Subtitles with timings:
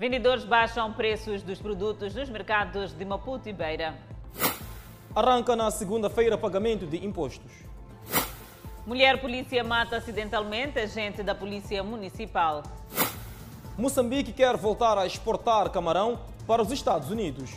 [0.00, 3.98] Vendedores baixam preços dos produtos nos mercados de Maputo e Beira.
[5.14, 7.52] Arranca na segunda-feira pagamento de impostos.
[8.86, 12.62] Mulher polícia mata acidentalmente agente da Polícia Municipal.
[13.76, 17.50] Moçambique quer voltar a exportar camarão para os Estados Unidos.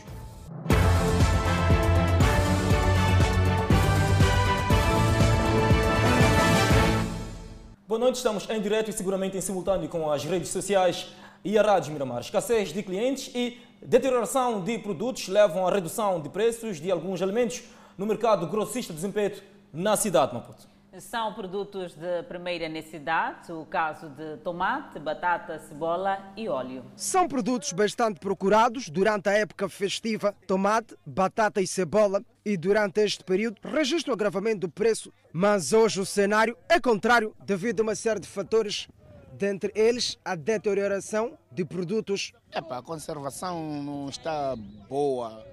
[7.88, 11.14] Boa noite, estamos em direto e seguramente em simultâneo com as redes sociais
[11.44, 12.22] e a Rádio Miramar.
[12.22, 17.64] Escassez de clientes e deterioração de produtos levam à redução de preços de alguns alimentos
[17.98, 19.34] no mercado grossista de desempenho
[19.72, 20.74] na cidade de Maputo.
[21.00, 26.86] São produtos de primeira necessidade, o caso de tomate, batata, cebola e óleo.
[26.96, 33.24] São produtos bastante procurados durante a época festiva, tomate, batata e cebola, e durante este
[33.24, 35.12] período registra o agravamento do preço.
[35.32, 38.88] Mas hoje o cenário é contrário devido a uma série de fatores,
[39.34, 42.32] dentre eles a deterioração de produtos.
[42.52, 44.56] Epa, a conservação não está
[44.88, 45.44] boa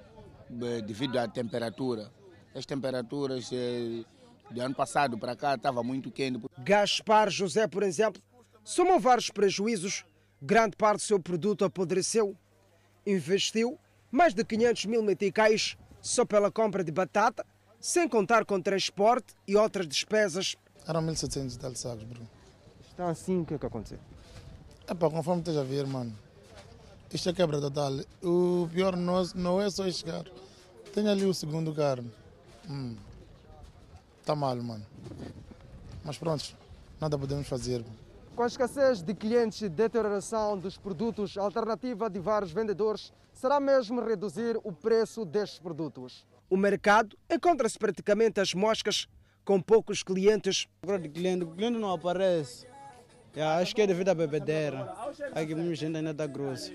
[0.63, 2.11] eh, devido à temperatura.
[2.55, 4.05] As temperaturas eh,
[4.51, 6.41] do ano passado para cá estava muito quente.
[6.59, 8.23] Gaspar José, por exemplo,
[8.63, 10.05] somou vários prejuízos.
[10.43, 12.37] Grande parte do seu produto apodreceu.
[13.07, 13.79] Investiu
[14.11, 17.45] mais de 500 mil meticais só pela compra de batata,
[17.79, 20.57] sem contar com transporte e outras despesas.
[20.87, 22.40] Eram 1.700 e tal sacos, bro.
[23.01, 23.99] Está assim, o que é que aconteceu?
[24.87, 26.13] É pá, conforme esteja a ver, mano.
[27.11, 27.95] Isto é quebra total.
[28.23, 30.27] O pior não, não é só chegar.
[30.93, 32.05] Tem ali o segundo carro.
[32.69, 32.95] Hum.
[34.23, 34.85] Tá mal, mano.
[36.05, 36.55] Mas pronto,
[37.01, 37.83] nada podemos fazer.
[38.37, 43.59] Com a escassez de clientes e deterioração dos produtos, a alternativa de vários vendedores será
[43.59, 46.27] mesmo reduzir o preço destes produtos.
[46.51, 49.09] O mercado encontra-se praticamente às moscas,
[49.43, 50.69] com poucos clientes.
[51.01, 52.69] de cliente, o cliente não aparece.
[53.35, 54.93] Yeah, acho que é devido à bebedeira.
[55.35, 56.73] Aqui muita gente ainda está grossa.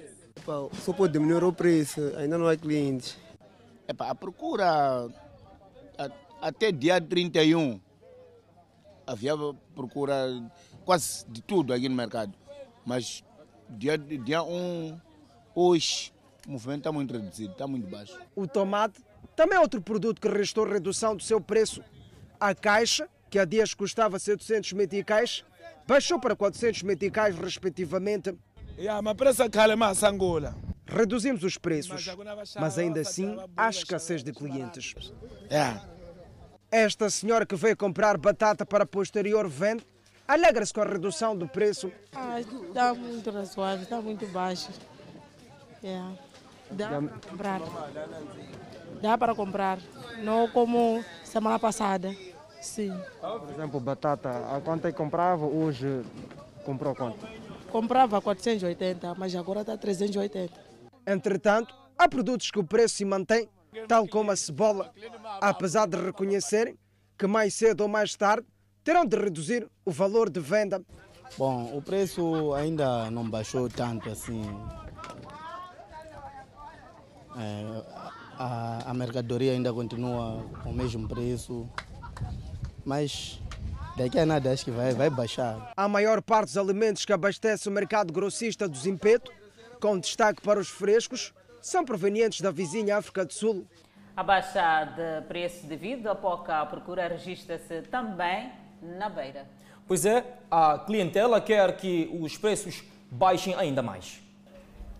[0.81, 3.17] Só pode diminuir o preço, ainda não há clientes.
[3.87, 5.07] Epa, a procura
[5.97, 6.09] a,
[6.41, 7.79] até dia 31
[9.05, 9.33] havia
[9.75, 10.41] procura
[10.83, 12.33] quase de tudo aqui no mercado.
[12.85, 13.23] Mas
[13.69, 14.99] dia, dia 1,
[15.53, 16.13] hoje,
[16.47, 18.17] o movimento está muito reduzido, está muito baixo.
[18.35, 19.01] O tomate
[19.35, 21.83] também é outro produto que registrou redução do seu preço.
[22.39, 25.43] A caixa, que há dias custava 700 meticais,
[25.87, 28.35] baixou para 400 meticais, respectivamente.
[28.77, 30.55] Yeah, mas preço é mais Angola.
[30.85, 32.05] Reduzimos os preços,
[32.59, 34.93] mas ainda assim há escassez de clientes.
[35.49, 35.79] É.
[36.71, 39.83] Esta senhora que veio comprar batata para posterior venda
[40.27, 41.91] alegra-se com a redução do preço.
[42.13, 44.69] Ah, está muito razoável, está muito baixo.
[45.83, 46.13] Yeah.
[46.71, 47.61] Dá para comprar.
[49.01, 49.79] Dá para comprar.
[50.23, 52.15] Não como semana passada.
[52.65, 52.91] Sim.
[53.21, 56.01] Por exemplo, batata, a quanto é que comprava, hoje
[56.65, 57.25] comprou quanto?
[57.71, 60.51] Comprava 480, mas agora está 380.
[61.05, 63.47] Entretanto, há produtos que o preço se mantém,
[63.87, 64.91] tal como a cebola,
[65.39, 66.75] apesar de reconhecerem
[67.17, 68.47] que mais cedo ou mais tarde
[68.83, 70.81] terão de reduzir o valor de venda.
[71.37, 74.41] Bom, o preço ainda não baixou tanto assim.
[77.37, 77.83] É,
[78.39, 81.69] a, a mercadoria ainda continua com o mesmo preço,
[82.85, 83.41] mas
[83.97, 85.73] daqui a nada acho que vai, vai baixar.
[85.75, 89.31] A maior parte dos alimentos que abastece o mercado grossista do Zimpeto,
[89.81, 93.65] com destaque para os frescos, são provenientes da vizinha África do Sul.
[94.15, 98.51] A baixa de preço devido à pouca procura registra-se também
[98.81, 99.45] na beira.
[99.87, 104.21] Pois é, a clientela quer que os preços baixem ainda mais.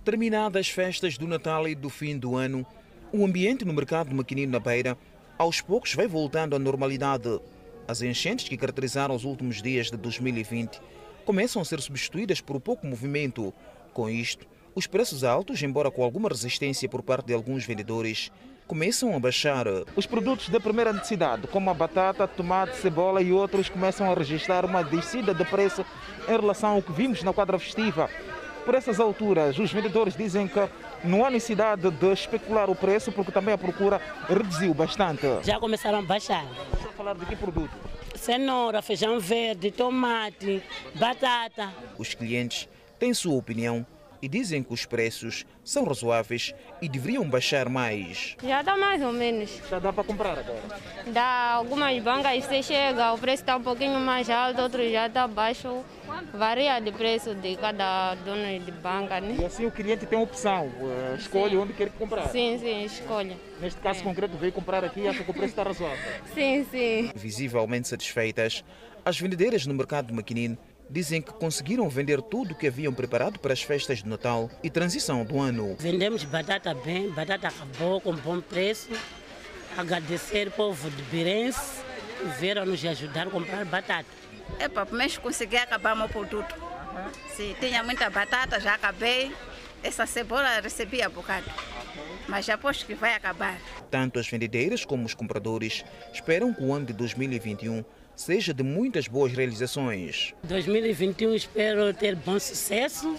[0.04, 2.66] Terminadas as festas do Natal e do fim do ano,
[3.12, 4.98] o ambiente no mercado de Maquinino na Beira
[5.38, 7.40] aos poucos vai voltando à normalidade.
[7.88, 10.82] As enchentes que caracterizaram os últimos dias de 2020
[11.24, 13.54] começam a ser substituídas por pouco movimento.
[13.94, 18.32] Com isto, os preços altos, embora com alguma resistência por parte de alguns vendedores,
[18.68, 19.68] começam a baixar.
[19.96, 24.66] Os produtos de primeira necessidade, como a batata, tomate, cebola e outros, começam a registrar
[24.66, 25.86] uma descida de preço
[26.28, 28.10] em relação ao que vimos na quadra festiva.
[28.66, 30.60] Por essas alturas, os vendedores dizem que
[31.06, 35.26] não há necessidade de especular o preço, porque também a procura reduziu bastante.
[35.44, 36.46] Já começaram a baixar.
[36.72, 37.72] Vamos falar de que produto?
[38.16, 40.64] Cenoura, feijão verde, tomate,
[40.96, 41.74] batata.
[41.98, 42.68] Os clientes
[42.98, 43.86] têm sua opinião
[44.22, 48.36] e dizem que os preços são razoáveis e deveriam baixar mais.
[48.44, 49.62] Já dá mais ou menos.
[49.70, 50.62] Já dá para comprar agora?
[51.08, 55.28] Dá algumas bancas você chega, o preço está um pouquinho mais alto, outros já está
[55.28, 55.84] baixo.
[56.34, 59.38] Varia de preço de cada dono de banca, né?
[59.40, 61.58] E assim o cliente tem opção, uh, escolhe sim.
[61.58, 62.28] onde quer comprar.
[62.30, 63.38] Sim, sim, escolhe.
[63.62, 64.04] Neste caso é.
[64.04, 65.98] concreto, veio comprar aqui e acha que o preço está razoável.
[66.34, 67.12] Sim, sim.
[67.16, 68.64] Visivelmente satisfeitas,
[69.06, 70.58] as vendedeiras no mercado de Maquinino
[70.90, 74.70] dizem que conseguiram vender tudo o que haviam preparado para as festas de Natal e
[74.70, 75.76] transição do ano.
[75.80, 78.90] Vendemos batata bem, batata acabou com bom preço.
[79.78, 81.84] Agradecer ao povo de Birense
[82.20, 84.06] que vieram nos ajudar a comprar batata.
[84.60, 86.56] É para menos conseguir acabar meu produto.
[87.36, 89.32] Se tinha muita batata, já acabei.
[89.84, 91.46] Essa cebola recebi há bocado.
[92.28, 93.60] Mas já aposto que vai acabar.
[93.92, 97.84] Tanto as vendedeiras como os compradores esperam que o ano de 2021
[98.16, 100.34] seja de muitas boas realizações.
[100.44, 103.16] 2021 espero ter bom sucesso,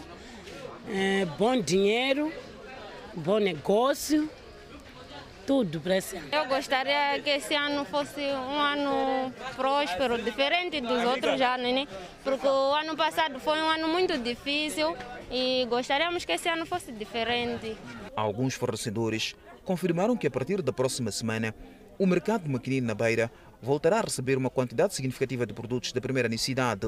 [0.88, 2.32] eh, bom dinheiro,
[3.14, 4.28] bom negócio,
[5.46, 6.28] tudo para esse ano.
[6.32, 11.86] Eu gostaria que esse ano fosse um ano próspero, diferente dos outros anos, né?
[12.24, 14.96] Porque o ano passado foi um ano muito difícil
[15.30, 17.76] e gostaríamos que esse ano fosse diferente.
[18.16, 21.54] Alguns fornecedores confirmaram que a partir da próxima semana
[21.98, 23.30] o mercado de maquinino na Beira
[23.62, 26.86] voltará a receber uma quantidade significativa de produtos de primeira necessidade.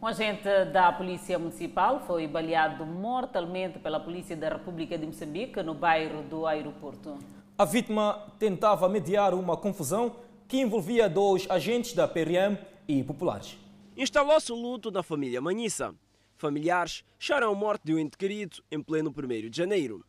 [0.00, 5.74] Um agente da Polícia Municipal foi baleado mortalmente pela Polícia da República de Moçambique no
[5.74, 7.18] bairro do aeroporto.
[7.60, 10.14] A vítima tentava mediar uma confusão
[10.46, 12.56] que envolvia dois agentes da PRM
[12.86, 13.58] e populares.
[13.96, 15.92] Instalou-se o luto da família Manissa.
[16.36, 20.04] Familiares choram a morte de um ente querido em pleno 1 de janeiro.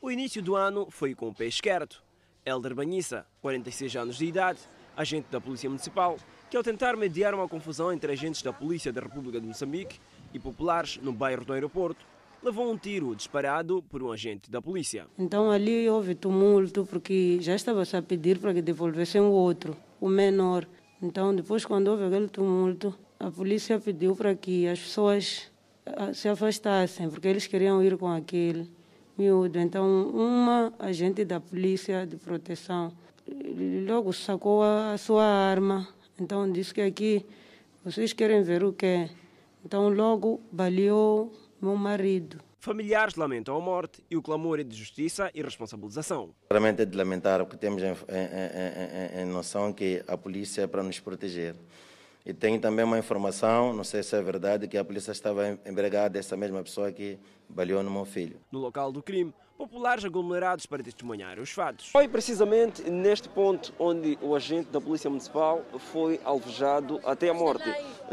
[0.00, 1.96] O início do ano foi com o pé esquerdo.
[2.42, 4.60] Elder Banhissa, 46 anos de idade,
[4.96, 6.16] agente da Polícia Municipal,
[6.48, 10.00] que ao tentar mediar uma confusão entre agentes da Polícia da República de Moçambique
[10.32, 12.06] e populares no bairro do aeroporto,
[12.42, 15.06] levou um tiro disparado por um agente da polícia.
[15.18, 20.08] Então ali houve tumulto porque já estava a pedir para que devolvessem o outro, o
[20.08, 20.66] menor.
[21.02, 25.50] Então depois quando houve aquele tumulto, a polícia pediu para que as pessoas
[26.14, 28.68] se afastassem porque eles queriam ir com aquele
[29.16, 29.58] miúdo.
[29.58, 32.92] Então uma agente da polícia de proteção
[33.86, 35.88] logo sacou a sua arma.
[36.20, 37.26] Então disse que aqui
[37.84, 39.08] vocês querem ver o quê?
[39.64, 42.38] Então logo baleou meu marido.
[42.60, 46.34] Familiares lamentam a morte e o clamor é de justiça e responsabilização.
[46.50, 50.66] Realmente é de lamentar, porque temos em, em, em, em noção que a polícia é
[50.66, 51.54] para nos proteger.
[52.28, 56.10] E tem também uma informação, não sei se é verdade, que a polícia estava embriagada
[56.10, 58.38] dessa mesma pessoa que baleou no meu filho.
[58.52, 61.88] No local do crime, populares aglomerados para testemunhar os fatos.
[61.88, 67.64] Foi precisamente neste ponto onde o agente da Polícia Municipal foi alvejado até a morte,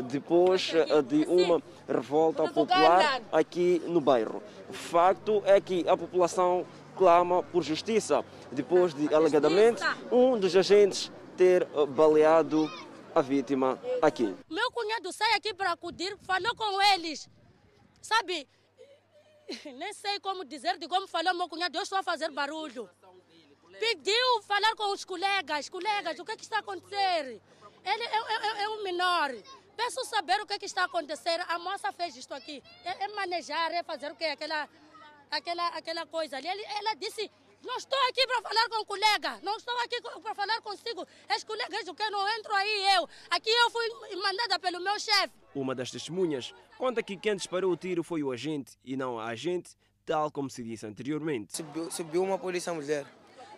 [0.10, 4.42] depois eh, de uma revolta popular aqui no bairro.
[4.70, 6.66] O facto é que a população
[6.96, 12.72] clama por justiça, depois de alegadamente um dos agentes ter eh, baleado
[13.16, 14.36] a vítima aqui.
[14.50, 17.30] Meu cunhado sai aqui para acudir, falou com eles.
[18.02, 18.48] Sabe,
[19.74, 22.90] nem sei como dizer de como falou meu cunhado, eu estou a fazer barulho.
[23.80, 27.42] Pediu falar com os colegas, colegas, o que, é que está a acontecer?
[27.84, 29.32] Ele é, é, é um menor.
[29.78, 31.40] Peço saber o que, é que está a acontecer.
[31.48, 32.64] A moça fez isto aqui.
[32.84, 34.26] É, é manejar, é fazer o quê?
[34.26, 34.70] Aquela,
[35.30, 36.48] aquela, aquela coisa ali.
[36.48, 37.30] Ela disse
[37.66, 41.06] não estou aqui para falar com o colega, não estou aqui para falar consigo.
[41.28, 43.10] És colegas do que não entro aí eu.
[43.30, 45.34] Aqui eu fui mandada pelo meu chefe.
[45.54, 49.26] Uma das testemunhas conta que quem disparou o tiro foi o agente e não a
[49.26, 49.72] agente,
[50.06, 51.58] tal como se disse anteriormente.
[51.58, 53.06] Subiu, subiu uma polícia mulher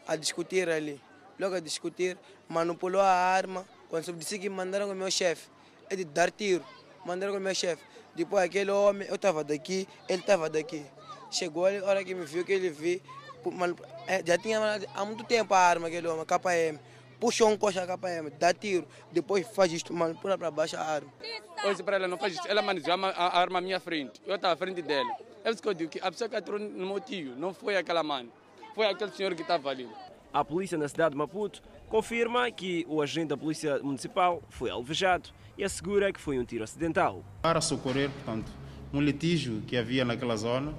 [0.08, 1.02] a discutir ali.
[1.38, 2.18] Logo a discutir,
[2.48, 3.68] manipulou a arma.
[3.90, 5.50] Quando disse que mandaram com o meu chefe,
[5.90, 6.66] é de dar tiro.
[7.06, 7.84] Mandaram com o meu chefe.
[8.16, 10.84] Depois aquele homem, eu estava daqui, ele estava daqui.
[11.30, 13.02] Chegou a hora que me viu, que ele viu,
[14.26, 14.60] já tinha
[14.94, 16.80] há muito tempo a arma, aquele homem, KM.
[17.20, 21.12] Puxou um coxa KM, dá tiro, depois faz isto, manipula para baixo a arma.
[21.64, 22.48] Eu disse para ela, não faz isso.
[22.48, 25.10] Ela manejou a arma à minha frente, eu estava à frente dela.
[25.44, 27.76] É isso que eu digo, que a pessoa que atirou no meu tio não foi
[27.76, 28.32] aquela mano,
[28.76, 29.90] foi aquele senhor que estava ali.
[30.32, 35.30] A polícia na cidade de Maputo confirma que o agente da polícia municipal foi alvejado
[35.58, 37.24] e assegura que foi um tiro acidental.
[37.42, 38.52] Para socorrer, portanto,
[38.94, 40.74] um litígio que havia naquela zona,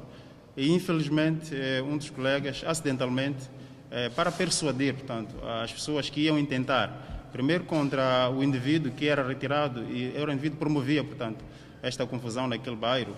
[0.59, 3.49] e infelizmente eh, um dos colegas acidentalmente
[3.93, 9.25] eh, para persuadir portanto as pessoas que iam intentar primeiro contra o indivíduo que era
[9.25, 11.45] retirado e era o indivíduo promovia portanto
[11.81, 13.15] esta confusão naquele bairro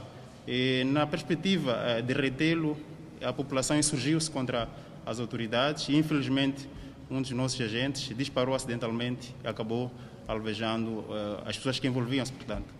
[0.46, 2.76] e na perspectiva eh, de retê-lo
[3.22, 4.68] a população insurgiu-se contra
[5.06, 6.68] as autoridades e infelizmente
[7.10, 9.90] um dos nossos agentes disparou acidentalmente e acabou
[10.28, 11.04] alvejando
[11.44, 12.72] as pessoas que envolviam-se portanto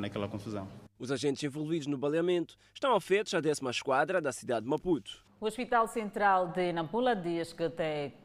[0.00, 0.85] naquela confusão.
[0.98, 5.22] Os agentes envolvidos no baleamento estão afetos à décima esquadra da cidade de Maputo.
[5.38, 7.70] O Hospital Central de Nampula diz que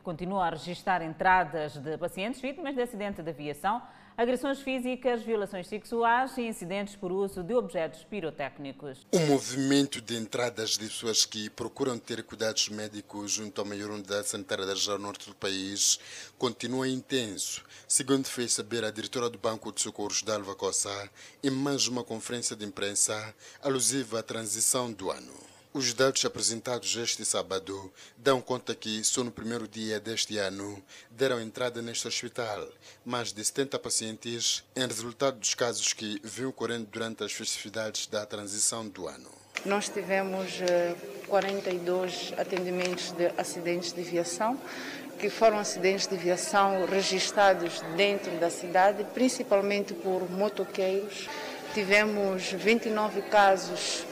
[0.01, 3.81] continua a registrar entradas de pacientes vítimas de acidente de aviação.
[4.17, 9.05] Agressões físicas, violações sexuais e incidentes por uso de objetos pirotécnicos.
[9.11, 14.27] O movimento de entradas de pessoas que procuram ter cuidados médicos junto à maior unidade
[14.27, 15.99] sanitária da região norte do país
[16.37, 21.09] continua intenso, segundo fez saber a diretora do Banco de Socorros, Dalva Coça,
[21.43, 25.50] em mais uma conferência de imprensa alusiva à transição do ano.
[25.73, 31.39] Os dados apresentados este sábado dão conta que só no primeiro dia deste ano deram
[31.39, 32.67] entrada neste hospital
[33.05, 38.25] mais de 70 pacientes em resultado dos casos que vinham ocorrendo durante as festividades da
[38.25, 39.29] transição do ano.
[39.63, 40.59] Nós tivemos
[41.27, 44.59] 42 atendimentos de acidentes de viação,
[45.19, 51.29] que foram acidentes de viação registrados dentro da cidade, principalmente por motoqueiros.
[51.73, 54.05] Tivemos 29 casos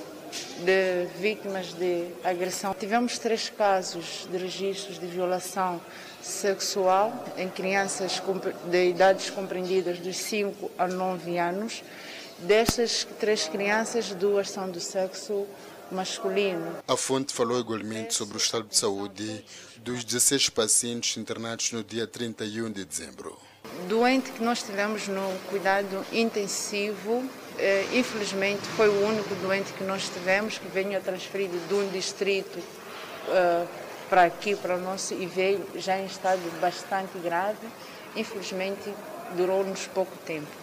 [0.59, 2.73] de vítimas de agressão.
[2.73, 5.81] Tivemos três casos de registros de violação
[6.21, 8.21] sexual em crianças
[8.69, 11.83] de idades compreendidas dos 5 a 9 anos.
[12.39, 15.45] Destas três crianças, duas são do sexo
[15.91, 16.77] masculino.
[16.87, 19.43] A fonte falou igualmente sobre o estado de saúde
[19.77, 23.37] dos 16 pacientes internados no dia 31 de dezembro.
[23.87, 27.23] Doente que nós tivemos no cuidado intensivo
[27.93, 33.67] infelizmente foi o único doente que nós tivemos que veio transferido de um distrito uh,
[34.09, 37.67] para aqui, para o nosso, e veio já em estado bastante grave.
[38.15, 38.93] Infelizmente
[39.35, 40.58] durou-nos pouco tempo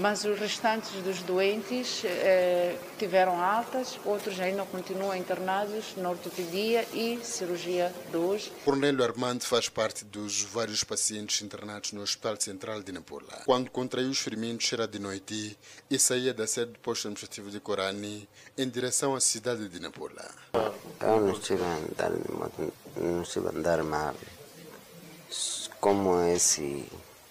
[0.00, 7.18] mas os restantes dos doentes eh, tiveram altas, outros ainda continuam internados na ortopedia e
[7.22, 8.50] cirurgia de hoje.
[8.64, 13.42] Cornélio Armando faz parte dos vários pacientes internados no Hospital Central de Nampula.
[13.44, 15.58] Quando contraiu os ferimentos era de noite
[15.90, 18.26] e saía da sede do posto administrativo de Corani
[18.56, 20.30] em direção à cidade de Nampula.
[21.00, 22.10] Eu não estive a andar,
[22.96, 24.14] não estive a andar mal.
[25.78, 26.86] Como esse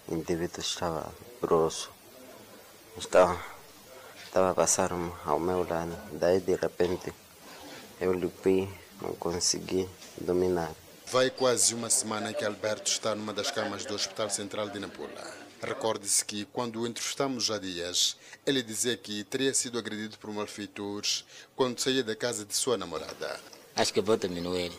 [0.07, 1.11] indivíduo estava
[1.41, 1.91] grosso,
[2.99, 3.41] estava,
[4.25, 4.91] estava a passar
[5.25, 5.97] ao meu lado.
[6.11, 7.13] Daí de repente
[7.99, 8.69] eu limpei,
[9.01, 9.87] não consegui
[10.17, 10.71] dominar.
[11.07, 15.49] Vai quase uma semana que Alberto está numa das camas do Hospital Central de Nampula.
[15.61, 18.15] Recorde-se que, quando o entrevistamos há dias,
[18.45, 21.25] ele dizia que teria sido agredido por malfeitores
[21.55, 23.39] quando saía da casa de sua namorada.
[23.75, 24.71] Acho que vou diminuir.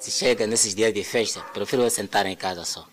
[0.00, 2.88] Se chega nesses dias de festa, prefiro sentar em casa só.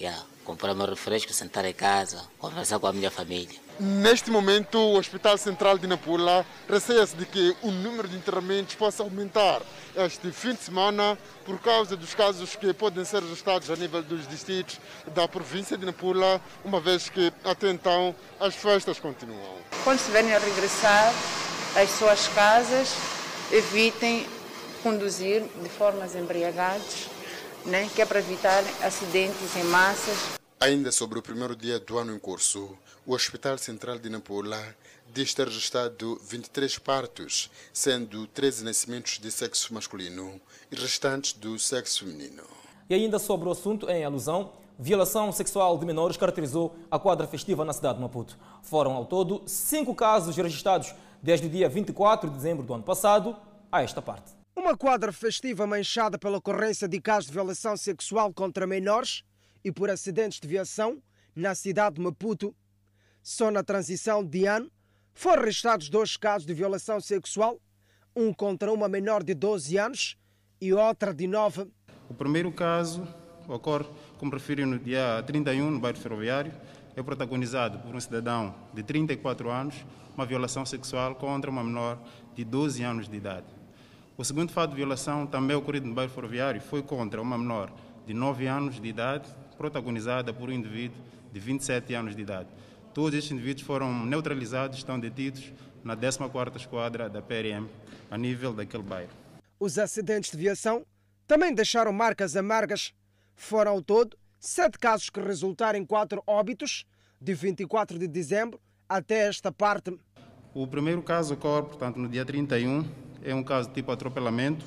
[0.00, 3.60] Yeah comprar meu refresco, sentar em casa, conversar com a minha família.
[3.80, 9.02] Neste momento, o Hospital Central de Nampula receia-se de que o número de internamentos possa
[9.02, 9.62] aumentar
[9.96, 14.28] este fim de semana por causa dos casos que podem ser registrados a nível dos
[14.28, 14.78] distritos
[15.14, 19.56] da província de Nampula, uma vez que até então as festas continuam.
[19.84, 21.12] Quando estiverem a regressar
[21.74, 22.94] às suas casas,
[23.50, 24.26] evitem
[24.82, 27.08] conduzir de formas embriagadas
[27.64, 30.38] né, que é para evitar acidentes em massas.
[30.60, 34.62] Ainda sobre o primeiro dia do ano em curso, o Hospital Central de Nampula
[35.12, 40.40] diz ter registrado 23 partos, sendo 13 nascimentos de sexo masculino
[40.70, 42.44] e restantes do sexo feminino.
[42.88, 47.64] E ainda sobre o assunto, em alusão, violação sexual de menores caracterizou a quadra festiva
[47.64, 48.38] na cidade de Maputo.
[48.62, 53.36] Foram, ao todo, cinco casos registrados desde o dia 24 de dezembro do ano passado
[53.70, 54.41] a esta parte.
[54.62, 59.24] Uma quadra festiva manchada pela ocorrência de casos de violação sexual contra menores
[59.64, 61.02] e por acidentes de viação
[61.34, 62.54] na cidade de Maputo.
[63.24, 64.70] Só na transição de ano
[65.12, 67.60] foram registrados dois casos de violação sexual,
[68.14, 70.16] um contra uma menor de 12 anos
[70.60, 71.66] e outra de 9.
[72.08, 73.04] O primeiro caso
[73.48, 76.52] ocorre, como referi, no dia 31, no bairro ferroviário.
[76.94, 79.74] É protagonizado por um cidadão de 34 anos,
[80.14, 81.98] uma violação sexual contra uma menor
[82.36, 83.61] de 12 anos de idade.
[84.16, 87.72] O segundo fato de violação, também ocorrido no bairro ferroviário, foi contra uma menor
[88.06, 89.26] de 9 anos de idade,
[89.56, 90.98] protagonizada por um indivíduo
[91.32, 92.48] de 27 anos de idade.
[92.92, 95.50] Todos estes indivíduos foram neutralizados, estão detidos
[95.82, 97.66] na 14ª Esquadra da PRM,
[98.10, 99.10] a nível daquele bairro.
[99.58, 100.84] Os acidentes de viação
[101.26, 102.92] também deixaram marcas amargas.
[103.34, 106.84] Foram ao todo sete casos que resultaram em quatro óbitos,
[107.18, 109.96] de 24 de dezembro até esta parte.
[110.52, 112.84] O primeiro caso ocorre, portanto, no dia 31
[113.24, 114.64] é um caso tipo atropelamento,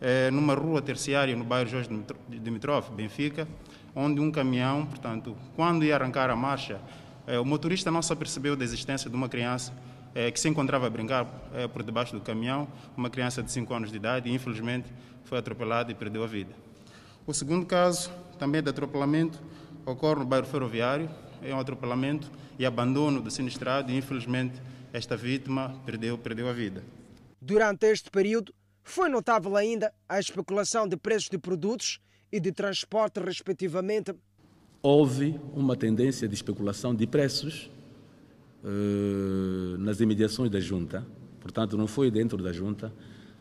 [0.00, 1.88] é, numa rua terciária no bairro Jorge
[2.28, 3.48] Dimitrov, Benfica,
[3.94, 6.80] onde um caminhão, portanto, quando ia arrancar a marcha,
[7.26, 9.72] é, o motorista não se apercebeu da existência de uma criança
[10.14, 13.72] é, que se encontrava a brincar é, por debaixo do caminhão, uma criança de 5
[13.72, 14.88] anos de idade, e infelizmente
[15.24, 16.52] foi atropelada e perdeu a vida.
[17.26, 19.40] O segundo caso, também de atropelamento,
[19.86, 21.08] ocorre no bairro ferroviário,
[21.42, 24.60] é um atropelamento e abandono do sinistrado, e infelizmente
[24.92, 26.82] esta vítima perdeu, perdeu a vida.
[27.46, 32.00] Durante este período, foi notável ainda a especulação de preços de produtos
[32.32, 34.14] e de transporte, respectivamente.
[34.82, 37.70] houve uma tendência de especulação de preços
[38.64, 41.06] uh, nas imediações da junta.
[41.38, 42.90] Portanto, não foi dentro da junta,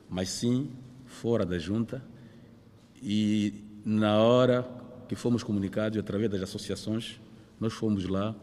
[0.10, 0.70] mas sim
[1.06, 2.04] fora da junta.
[3.02, 3.54] E
[3.86, 4.68] na hora
[5.08, 7.22] que fomos comunicados através das associações,
[7.58, 8.36] nós fomos lá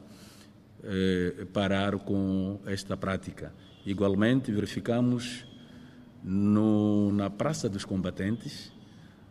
[0.82, 3.52] eh, parar com esta prática.
[3.84, 5.49] Igualmente, verificamos
[6.22, 8.72] no, na Praça dos Combatentes,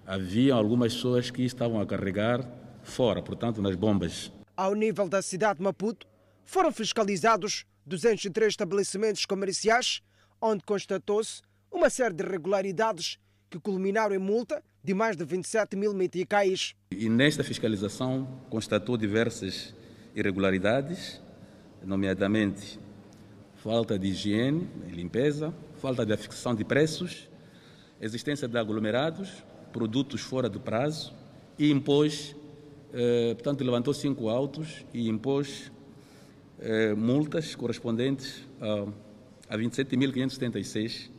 [0.05, 2.47] havia algumas pessoas que estavam a carregar
[2.83, 4.31] fora, portanto, nas bombas.
[4.57, 6.07] Ao nível da cidade de Maputo,
[6.43, 10.01] foram fiscalizados 203 estabelecimentos comerciais,
[10.41, 11.41] onde constatou-se
[11.71, 13.19] uma série de irregularidades
[13.49, 16.73] que culminaram em multa de mais de 27 mil meticais.
[16.91, 19.73] E nesta fiscalização constatou diversas
[20.15, 21.21] irregularidades,
[21.83, 22.79] nomeadamente
[23.63, 27.29] falta de higiene e limpeza, falta de fixação de preços,
[27.99, 31.13] existência de aglomerados, produtos fora do prazo
[31.57, 32.35] e impôs,
[32.93, 35.71] eh, portanto, levantou cinco autos e impôs
[36.59, 41.09] eh, multas correspondentes a, a 27.576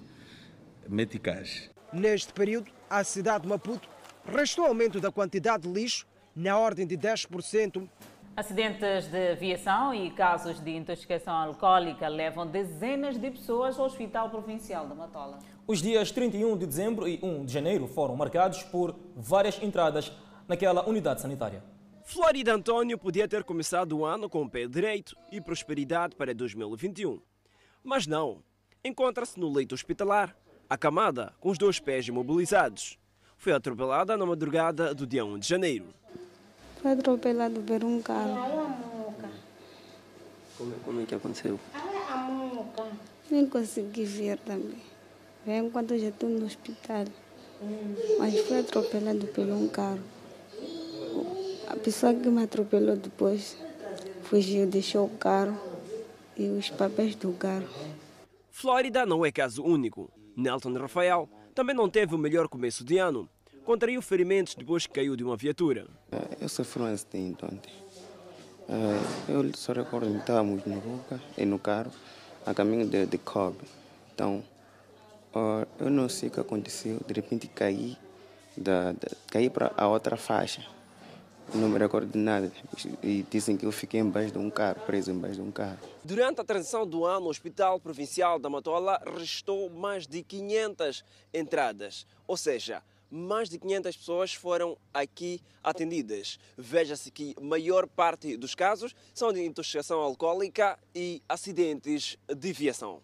[0.88, 1.70] meticais.
[1.92, 3.88] Neste período, a cidade de Maputo
[4.24, 7.86] restou aumento da quantidade de lixo na ordem de 10%.
[8.36, 14.86] Acidentes de aviação e casos de intoxicação alcoólica levam dezenas de pessoas ao Hospital Provincial
[14.86, 15.38] da Matola.
[15.66, 20.12] Os dias 31 de dezembro e 1 de janeiro foram marcados por várias entradas
[20.48, 21.62] naquela unidade sanitária.
[22.04, 27.20] Florida Antônio podia ter começado o ano com o pé direito e prosperidade para 2021.
[27.82, 28.42] Mas não.
[28.82, 30.34] Encontra-se no leito hospitalar,
[30.68, 32.96] acamada, com os dois pés imobilizados.
[33.36, 35.99] Foi atropelada na madrugada do dia 1 de janeiro.
[36.80, 38.74] Foi atropelado por um carro.
[40.56, 41.60] Como, como é que aconteceu?
[43.30, 44.80] Nem consegui ver também.
[45.44, 47.04] Vem enquanto já estou no hospital.
[48.18, 50.00] Mas foi atropelado por um carro.
[51.68, 53.58] A pessoa que me atropelou depois
[54.22, 55.58] fugiu, deixou o carro
[56.36, 57.68] e os papéis do carro.
[58.50, 60.10] Flórida não é caso único.
[60.34, 63.28] Nelton Rafael também não teve o melhor começo de ano.
[63.64, 65.86] Contraiu ferimentos depois que caiu de uma viatura.
[66.40, 67.72] Eu sofri um acidente ontem.
[69.28, 71.90] Eu só recordo que estávamos no Ruca e no carro,
[72.46, 73.56] a caminho de, de Cobb.
[74.14, 74.42] Então,
[75.78, 77.00] eu não sei o que aconteceu.
[77.06, 77.96] De repente caí,
[78.56, 80.64] da, da, caí para a outra faixa.
[81.52, 82.52] Não me recordo de nada.
[83.02, 85.78] E dizem que eu fiquei embaixo de um carro, preso embaixo de um carro.
[86.04, 92.06] Durante a transição do ano, o Hospital Provincial da Matola restou mais de 500 entradas.
[92.26, 96.38] Ou seja, mais de 500 pessoas foram aqui atendidas.
[96.56, 103.00] Veja-se que a maior parte dos casos são de intoxicação alcoólica e acidentes de viação.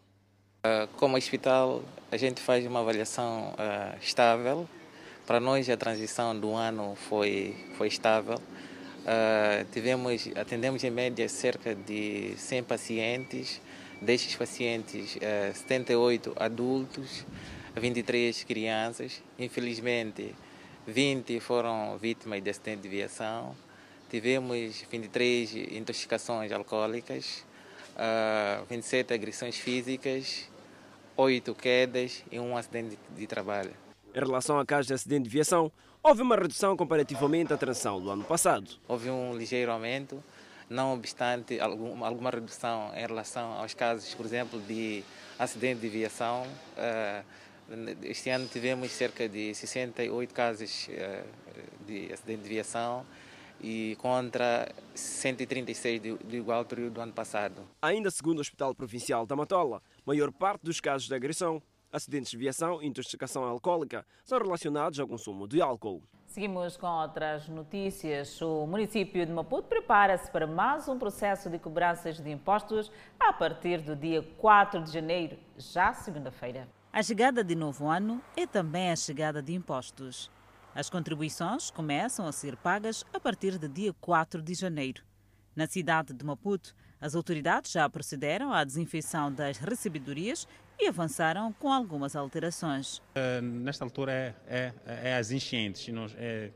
[0.97, 4.69] Como hospital, a gente faz uma avaliação uh, estável
[5.27, 8.37] para nós, a transição do ano foi, foi estável.
[8.37, 13.61] Uh, tivemos, atendemos em média cerca de 100 pacientes.
[14.01, 17.27] Destes pacientes, uh, 78 adultos,
[17.81, 19.23] 23 crianças.
[19.39, 20.35] Infelizmente,
[20.87, 23.55] 20 foram vítimas de acidente de viação.
[24.09, 27.45] Tivemos 23 intoxicações alcoólicas,
[27.97, 30.49] uh, 27 agressões físicas,
[31.17, 33.73] 8 quedas e um acidente de trabalho.
[34.15, 35.71] Em relação a casos de acidente de viação,
[36.03, 38.71] houve uma redução comparativamente à transição do ano passado.
[38.89, 40.23] Houve um ligeiro aumento,
[40.71, 45.05] não obstante alguma, alguma redução em relação aos casos, por exemplo, de
[45.39, 46.47] acidente de viação.
[48.03, 50.89] Este ano tivemos cerca de 68 casos
[51.87, 53.05] de acidente de viação
[53.61, 57.67] e contra 136 do igual período do ano passado.
[57.83, 62.37] Ainda segundo o Hospital Provincial da Matola, maior parte dos casos de agressão acidentes de
[62.37, 66.03] viação e intoxicação alcoólica são relacionados ao consumo de álcool.
[66.27, 68.43] Seguimos com outras notícias.
[68.43, 73.81] O município de Maputo prepara-se para mais um processo de cobranças de impostos a partir
[73.81, 76.69] do dia 4 de janeiro, já segunda-feira.
[76.97, 80.31] A chegada de novo ano é também a chegada de impostos.
[80.75, 85.03] As contribuições começam a ser pagas a partir do dia 4 de janeiro.
[85.55, 90.49] Na cidade de Maputo, as autoridades já procederam à desinfecção das recebedorias
[90.81, 92.97] e avançaram com algumas alterações.
[92.97, 94.73] Uh, nesta altura é, é,
[95.11, 95.87] é as enchentes.
[95.93, 96.51] Nós, é,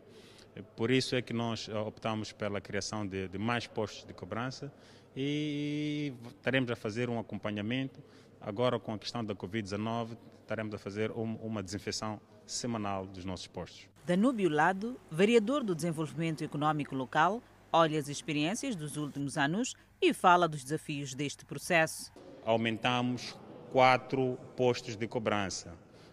[0.75, 4.73] por isso é que nós optamos pela criação de, de mais postos de cobrança
[5.15, 8.03] e estaremos a fazer um acompanhamento.
[8.41, 13.47] Agora, com a questão da Covid-19, estaremos a fazer um, uma desinfecção semanal dos nossos
[13.47, 13.87] postos.
[14.07, 20.49] Danúbio Lado, vereador do Desenvolvimento Econômico Local, olha as experiências dos últimos anos e fala
[20.49, 22.11] dos desafios deste processo.
[22.45, 23.39] Aumentamos
[23.71, 25.73] quatro postos de cobrança.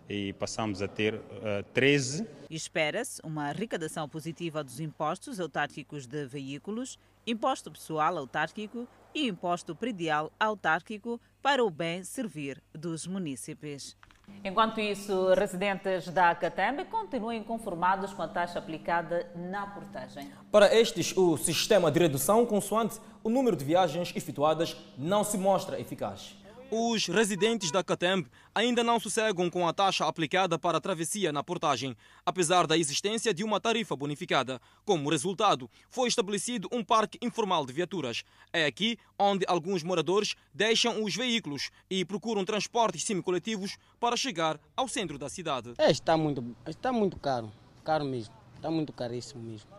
[0.10, 2.26] e passamos a ter uh, 13.
[2.50, 10.32] Espera-se uma arrecadação positiva dos impostos autárquicos de veículos, imposto pessoal autárquico e imposto predial
[10.40, 13.96] autárquico para o bem servir dos munícipes.
[14.44, 20.30] Enquanto isso, residentes da Catembe continuam inconformados com a taxa aplicada na portagem.
[20.52, 25.80] Para estes, o sistema de redução consoante o número de viagens efetuadas não se mostra
[25.80, 26.36] eficaz.
[26.70, 31.42] Os residentes da Catembe ainda não sossegam com a taxa aplicada para a travessia na
[31.42, 34.60] portagem, apesar da existência de uma tarifa bonificada.
[34.84, 38.22] Como resultado, foi estabelecido um parque informal de viaturas.
[38.52, 44.90] É aqui onde alguns moradores deixam os veículos e procuram transportes semicoletivos para chegar ao
[44.90, 45.74] centro da cidade.
[45.78, 47.50] É, está muito, está muito caro,
[47.82, 49.70] caro mesmo, está muito caríssimo mesmo.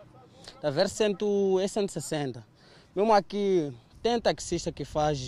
[0.54, 2.46] Está a ver, cento, é 160.
[2.96, 3.70] Mesmo aqui,
[4.02, 5.18] tem taxista que faz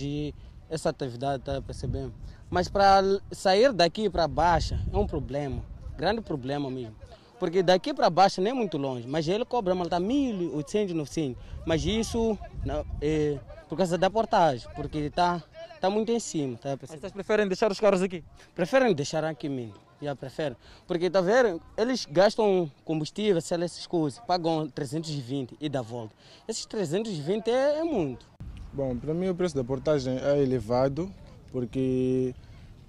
[0.71, 2.15] essa atividade, está percebendo?
[2.49, 5.63] Mas para sair daqui para baixo é um problema,
[5.97, 6.95] grande problema mesmo.
[7.39, 11.43] Porque daqui para baixo nem é muito longe, mas ele cobra malta 1.800, 900.
[11.67, 15.43] Mas isso não, é por causa da portagem, porque está
[15.81, 16.59] tá muito em cima.
[16.59, 18.23] Tá mas vocês preferem deixar os carros aqui?
[18.55, 19.75] Preferem deixar aqui mesmo.
[20.03, 20.57] Já preferem.
[20.87, 21.63] Porque, tá vendo?
[21.77, 26.15] Eles gastam combustível, essas coisas, pagam 320 e dá volta.
[26.49, 28.27] Esses 320 é, é muito.
[28.73, 31.13] Bom, para mim o preço da portagem é elevado
[31.51, 32.35] porque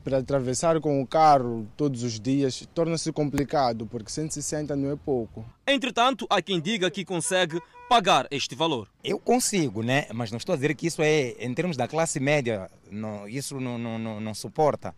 [0.03, 5.45] para atravessar com o carro todos os dias torna-se complicado, porque 160 não é pouco.
[5.65, 8.87] Entretanto, há quem diga que consegue pagar este valor.
[9.03, 10.07] Eu consigo, né?
[10.13, 13.59] mas não estou a dizer que isso é, em termos da classe média, não, isso
[13.59, 14.95] não, não, não, não suporta.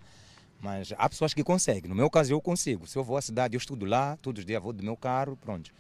[0.60, 1.90] Mas há pessoas que conseguem.
[1.90, 2.88] No meu caso, eu consigo.
[2.88, 5.38] Se eu vou à cidade, eu estudo lá, todos os dias vou do meu carro,
[5.38, 5.72] pronto.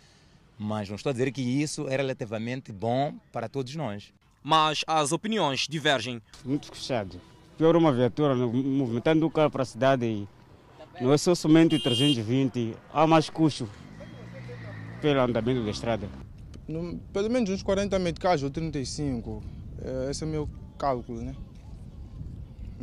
[0.59, 4.13] Mas não estou a dizer que isso é relativamente bom para todos nós
[4.43, 6.21] mas as opiniões divergem.
[6.43, 7.19] Muito fechado.
[7.58, 10.27] Pior uma viatura movimentando o carro para a cidade e
[11.01, 13.67] não é só somente 320, há mais custo
[15.01, 16.08] pelo andamento da estrada.
[17.12, 19.43] pelo menos uns 40 meticais ou 35,
[19.82, 21.36] é, esse é o meu cálculo, né?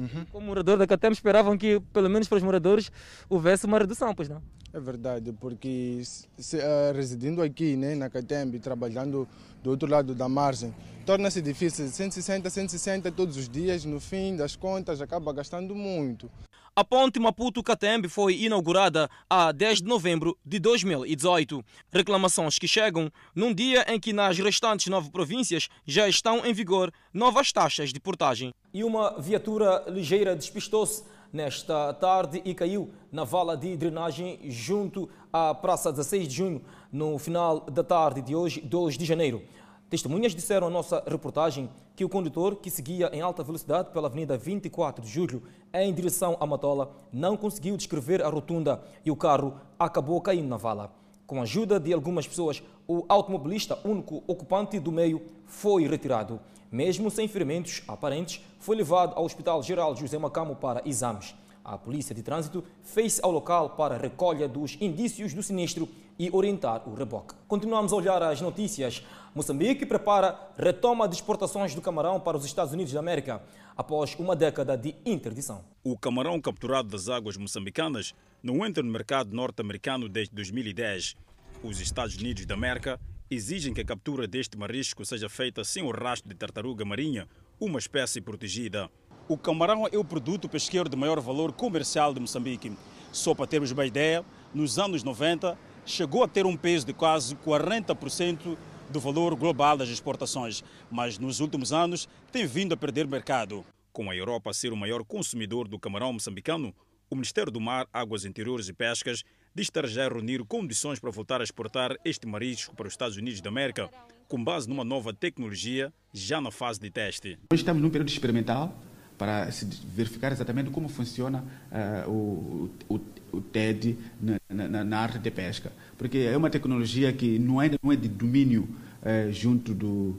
[0.01, 0.25] Uhum.
[0.33, 2.91] Como morador da Catem esperavam que, pelo menos para os moradores,
[3.29, 4.43] houvesse uma redução, pois não?
[4.73, 6.01] É verdade, porque
[6.39, 9.29] se, uh, residindo aqui né, na Catembe, trabalhando
[9.63, 11.89] do outro lado da margem, torna-se difícil.
[11.89, 16.31] 160, 160 todos os dias, no fim das contas, acaba gastando muito.
[16.75, 21.65] A ponte Maputo-Catembe foi inaugurada a 10 de novembro de 2018.
[21.93, 26.93] Reclamações que chegam num dia em que nas restantes nove províncias já estão em vigor
[27.13, 28.55] novas taxas de portagem.
[28.73, 31.03] E uma viatura ligeira despistou-se
[31.33, 37.19] nesta tarde e caiu na vala de drenagem junto à Praça 16 de Junho, no
[37.19, 39.43] final da tarde de hoje, 2 de janeiro.
[39.91, 44.39] Testemunhas disseram à nossa reportagem que o condutor, que seguia em alta velocidade pela Avenida
[44.39, 45.43] 24 de Julho
[45.75, 50.57] em direção à Matola, não conseguiu descrever a rotunda e o carro acabou caindo na
[50.57, 50.95] vala.
[51.27, 56.39] Com a ajuda de algumas pessoas, o automobilista, único ocupante do meio, foi retirado.
[56.71, 61.35] Mesmo sem ferimentos aparentes, foi levado ao Hospital Geral José Macamo para exames.
[61.65, 66.89] A Polícia de Trânsito fez ao local para recolha dos indícios do sinistro e orientar
[66.89, 67.35] o reboque.
[67.49, 69.03] Continuamos a olhar as notícias.
[69.35, 73.43] Moçambique prepara retoma de exportações do camarão para os Estados Unidos da América
[73.77, 75.65] após uma década de interdição.
[75.83, 81.17] O camarão capturado das águas moçambicanas não entra no mercado norte-americano desde 2010.
[81.63, 85.91] Os Estados Unidos da América exigem que a captura deste marisco seja feita sem o
[85.91, 87.29] rastro de tartaruga marinha,
[87.61, 88.91] uma espécie protegida.
[89.31, 92.73] O camarão é o produto pesqueiro de maior valor comercial de Moçambique.
[93.13, 97.37] Só para termos uma ideia, nos anos 90 chegou a ter um peso de quase
[97.37, 98.59] 40%
[98.91, 103.65] do valor global das exportações, mas nos últimos anos tem vindo a perder mercado.
[103.93, 106.75] Com a Europa a ser o maior consumidor do camarão moçambicano,
[107.09, 109.23] o Ministério do Mar, Águas Interiores e Pescas
[109.55, 113.17] diz estar já a reunir condições para voltar a exportar este marisco para os Estados
[113.17, 113.89] Unidos da América,
[114.27, 117.39] com base numa nova tecnologia já na fase de teste.
[117.49, 118.77] Nós estamos num período experimental
[119.21, 119.51] para
[119.95, 125.71] verificar exatamente como funciona uh, o, o, o, TED na, na, na, arte de pesca,
[125.99, 128.67] porque é uma tecnologia que não é, não é de domínio
[129.03, 130.17] uh, junto do,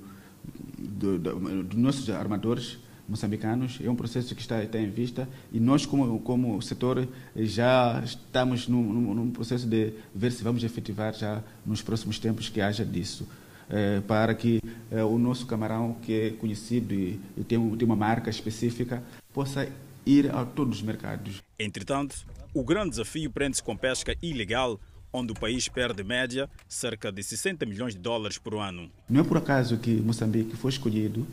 [0.77, 2.77] do, do, dos nossos armadores,
[3.09, 3.79] moçambicanos.
[3.83, 8.67] É um processo que está, está em vista e nós, como, como setor, já estamos
[8.67, 8.83] num,
[9.15, 13.27] num, processo de ver se vamos efetivar já nos próximos tempos que haja disso.
[13.73, 14.59] É, para que
[14.91, 19.01] é, o nosso camarão, que é conhecido e, e tem, tem uma marca específica,
[19.33, 19.65] possa
[20.05, 21.41] ir a todos os mercados.
[21.57, 22.15] Entretanto,
[22.53, 24.77] o grande desafio prende-se com pesca ilegal,
[25.13, 28.89] onde o país perde média cerca de 60 milhões de dólares por ano.
[29.09, 31.25] Não é por acaso que Moçambique foi escolhido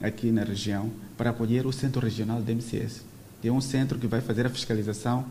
[0.00, 3.04] aqui na região para acolher o Centro Regional da MCS.
[3.42, 5.24] É um centro que vai fazer a fiscalização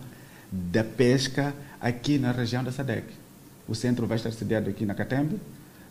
[0.52, 3.08] da pesca aqui na região da SADEC.
[3.68, 5.38] O centro vai estar sediado aqui na Catembe,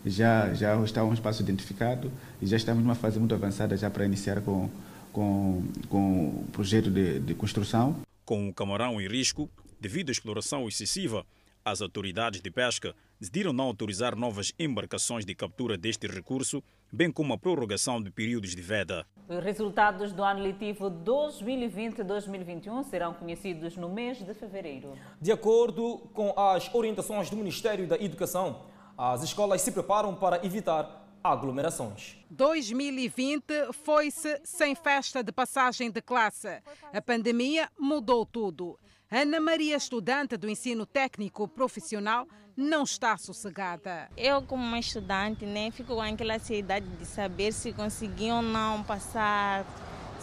[0.05, 4.05] já, já está um espaço identificado e já estamos numa fase muito avançada já para
[4.05, 4.69] iniciar com,
[5.11, 7.95] com, com o projeto de, de construção.
[8.23, 11.25] Com o camarão em risco, devido à exploração excessiva,
[11.63, 17.33] as autoridades de pesca decidiram não autorizar novas embarcações de captura deste recurso, bem como
[17.33, 19.05] a prorrogação de períodos de veda.
[19.27, 24.93] Os resultados do ano letivo 2020-2021 serão conhecidos no mês de fevereiro.
[25.19, 28.61] De acordo com as orientações do Ministério da Educação,
[28.97, 32.17] as escolas se preparam para evitar aglomerações.
[32.29, 36.61] 2020 foi-se sem festa de passagem de classe.
[36.93, 38.79] A pandemia mudou tudo.
[39.11, 44.09] Ana Maria, estudante do ensino técnico profissional, não está sossegada.
[44.15, 48.83] Eu, como uma estudante, né, fico com aquela ansiedade de saber se consegui ou não
[48.83, 49.65] passar.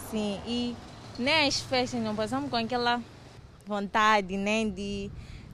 [0.09, 0.75] Sim, e
[1.17, 3.01] nem as festas não passamos com aquela
[3.65, 5.11] vontade né, de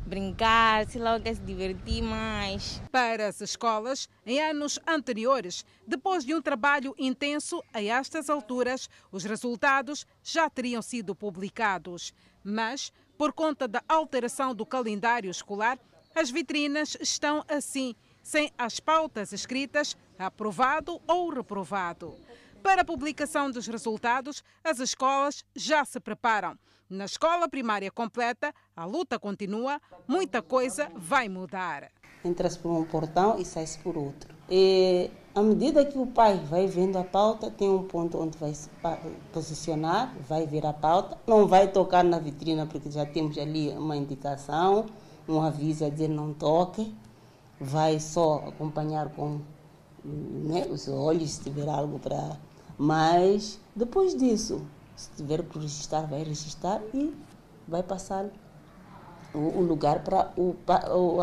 [0.10, 2.82] brincar, se logo quer se divertir mais.
[2.92, 9.24] Para as escolas, em anos anteriores, depois de um trabalho intenso a estas alturas, os
[9.24, 12.12] resultados já teriam sido publicados.
[12.44, 15.78] Mas, por conta da alteração do calendário escolar,
[16.16, 22.16] as vitrinas estão assim, sem as pautas escritas aprovado ou reprovado.
[22.64, 26.58] Para a publicação dos resultados, as escolas já se preparam.
[26.90, 31.92] Na escola primária completa, a luta continua, muita coisa vai mudar.
[32.26, 34.34] Entra-se por um portão e sai-se por outro.
[34.50, 38.56] E, à medida que o pai vai vendo a pauta, tem um ponto onde vai
[38.56, 38.68] se
[39.32, 43.96] posicionar, vai ver a pauta, não vai tocar na vitrina porque já temos ali uma
[43.96, 44.88] indicação,
[45.28, 46.92] um aviso a dizer não toque,
[47.62, 49.42] vai só acompanhar com
[50.04, 52.36] né, os olhos se tiver algo para.
[52.80, 54.66] Mas depois disso,
[55.00, 57.16] se tiver que registrar, vai registrar e
[57.66, 58.26] vai passar
[59.34, 60.34] o, lugar para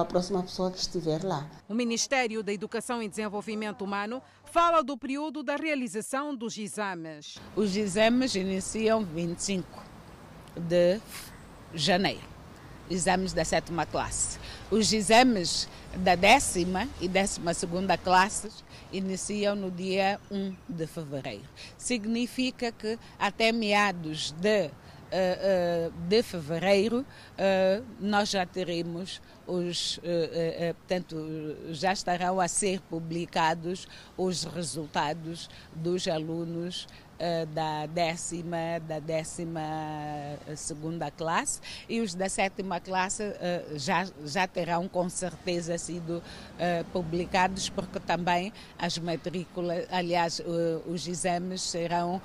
[0.01, 1.47] a próxima pessoa que estiver lá.
[1.69, 7.37] O Ministério da Educação e Desenvolvimento Humano fala do período da realização dos exames.
[7.55, 9.69] Os exames iniciam 25
[10.57, 10.99] de
[11.75, 12.25] janeiro,
[12.91, 14.39] exames da sétima classe.
[14.71, 21.45] Os exames da décima e décima segunda classes iniciam no dia 1 de fevereiro.
[21.77, 24.71] Significa que até meados de
[25.07, 30.01] Uh, uh, de fevereiro uh, nós já teremos os
[30.79, 31.17] portanto
[31.71, 36.89] já estarão a ser publicados os resultados dos alunos
[37.53, 39.61] da décima, da décima
[40.55, 46.23] segunda classe e os da sétima classe uh, já, já terão com certeza sido
[46.93, 50.41] publicados porque também as matrículas, aliás,
[50.87, 52.21] os exames serão,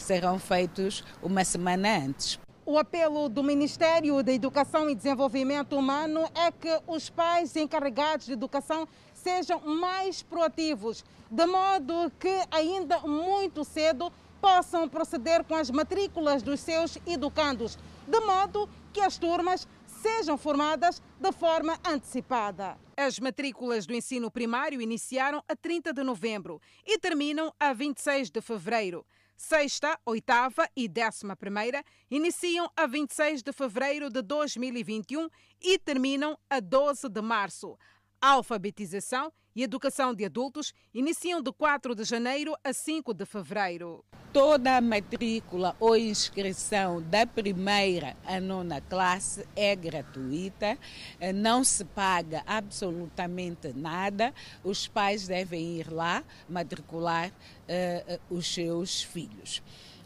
[0.00, 2.38] serão feitos uma semana antes.
[2.68, 8.32] O apelo do Ministério da Educação e Desenvolvimento Humano é que os pais encarregados de
[8.32, 8.88] educação
[9.26, 16.60] sejam mais proativos, de modo que ainda muito cedo possam proceder com as matrículas dos
[16.60, 19.66] seus educandos, de modo que as turmas
[20.00, 22.78] sejam formadas de forma antecipada.
[22.96, 28.40] As matrículas do ensino primário iniciaram a 30 de novembro e terminam a 26 de
[28.40, 29.04] fevereiro.
[29.36, 35.28] Sexta, oitava e décima primeira iniciam a 26 de fevereiro de 2021
[35.60, 37.76] e terminam a 12 de março.
[38.20, 44.04] A alfabetização e educação de adultos iniciam de 4 de janeiro a 5 de fevereiro.
[44.32, 50.78] Toda a matrícula ou inscrição da primeira à nona classe é gratuita,
[51.20, 54.32] eh, não se paga absolutamente nada.
[54.64, 59.62] Os pais devem ir lá matricular uh, os seus filhos.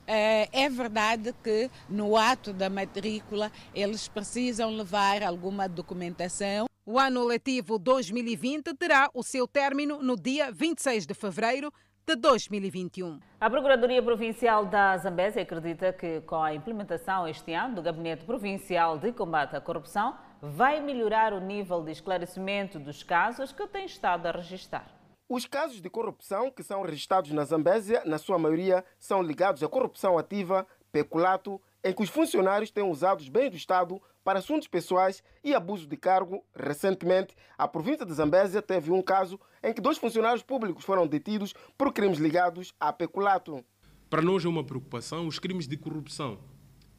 [0.06, 7.78] É verdade que no ato da matrícula eles precisam levar alguma documentação o ano letivo
[7.78, 11.72] 2020 terá o seu término no dia 26 de fevereiro
[12.06, 13.20] de 2021.
[13.40, 18.98] A Procuradoria Provincial da Zambésia acredita que, com a implementação este ano do Gabinete Provincial
[18.98, 24.26] de Combate à Corrupção, vai melhorar o nível de esclarecimento dos casos que tem estado
[24.26, 24.90] a registrar.
[25.28, 29.68] Os casos de corrupção que são registrados na Zambésia, na sua maioria, são ligados à
[29.68, 34.68] corrupção ativa, peculato, em que os funcionários têm usado os bens do Estado para assuntos
[34.68, 36.44] pessoais e abuso de cargo.
[36.54, 41.54] Recentemente, a província de Zambésia teve um caso em que dois funcionários públicos foram detidos
[41.76, 43.64] por crimes ligados a peculato.
[44.08, 45.26] Para nós é uma preocupação.
[45.26, 46.38] Os crimes de corrupção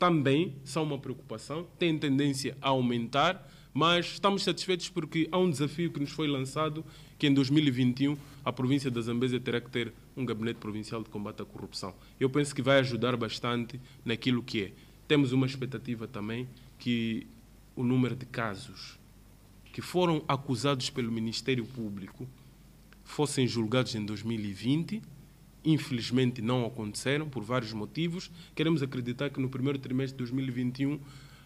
[0.01, 5.91] também são uma preocupação, têm tendência a aumentar, mas estamos satisfeitos porque há um desafio
[5.91, 6.83] que nos foi lançado,
[7.19, 11.43] que em 2021 a província da Zambésia terá que ter um gabinete provincial de combate
[11.43, 11.93] à corrupção.
[12.19, 14.71] Eu penso que vai ajudar bastante naquilo que é.
[15.07, 16.47] Temos uma expectativa também
[16.81, 17.27] que
[17.75, 18.99] o número de casos
[19.71, 22.27] que foram acusados pelo Ministério Público
[23.03, 24.99] fossem julgados em 2020.
[25.63, 28.31] Infelizmente não aconteceram por vários motivos.
[28.55, 30.99] Queremos acreditar que no primeiro trimestre de 2021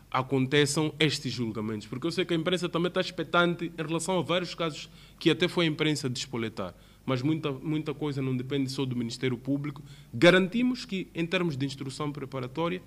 [0.09, 4.21] aconteçam estes julgamentos, porque eu sei que a imprensa também está expectante em relação a
[4.21, 6.73] vários casos que até foi a imprensa despoletar,
[7.05, 9.83] mas muita, muita coisa não depende só do Ministério Público.
[10.13, 12.81] Garantimos que, em termos de instrução preparatória,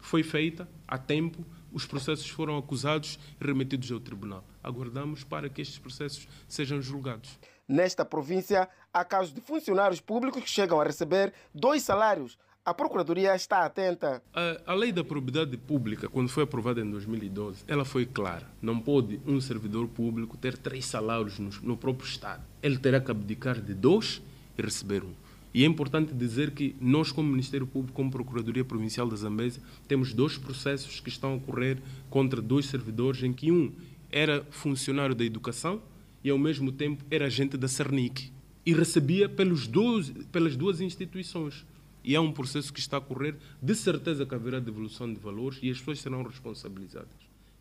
[0.00, 4.44] foi feita a tempo, os processos foram acusados e remetidos ao tribunal.
[4.62, 7.38] Aguardamos para que estes processos sejam julgados.
[7.68, 12.36] Nesta província, há casos de funcionários públicos que chegam a receber dois salários.
[12.64, 14.22] A Procuradoria está atenta.
[14.34, 18.46] A, a lei da probidade pública, quando foi aprovada em 2012, ela foi clara.
[18.60, 22.42] Não pode um servidor público ter três salários no, no próprio Estado.
[22.62, 24.20] Ele terá que abdicar de dois
[24.58, 25.14] e receber um.
[25.52, 30.12] E é importante dizer que nós, como Ministério Público, como Procuradoria Provincial da Zambésia, temos
[30.14, 33.72] dois processos que estão a ocorrer contra dois servidores, em que um
[34.10, 35.82] era funcionário da educação
[36.22, 38.30] e, ao mesmo tempo, era agente da Cernic.
[38.64, 41.66] E recebia pelos dois, pelas duas instituições.
[42.04, 45.58] E é um processo que está a ocorrer, de certeza que haverá devolução de valores
[45.62, 47.08] e as pessoas serão responsabilizadas.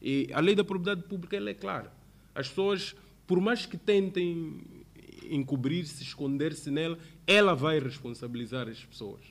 [0.02, 1.92] E a lei da propriedade pública ela é clara.
[2.34, 2.96] As pessoas,
[3.28, 4.62] por mais que tentem
[5.30, 9.22] encobrir-se, esconder-se nela, ela vai responsabilizar as pessoas.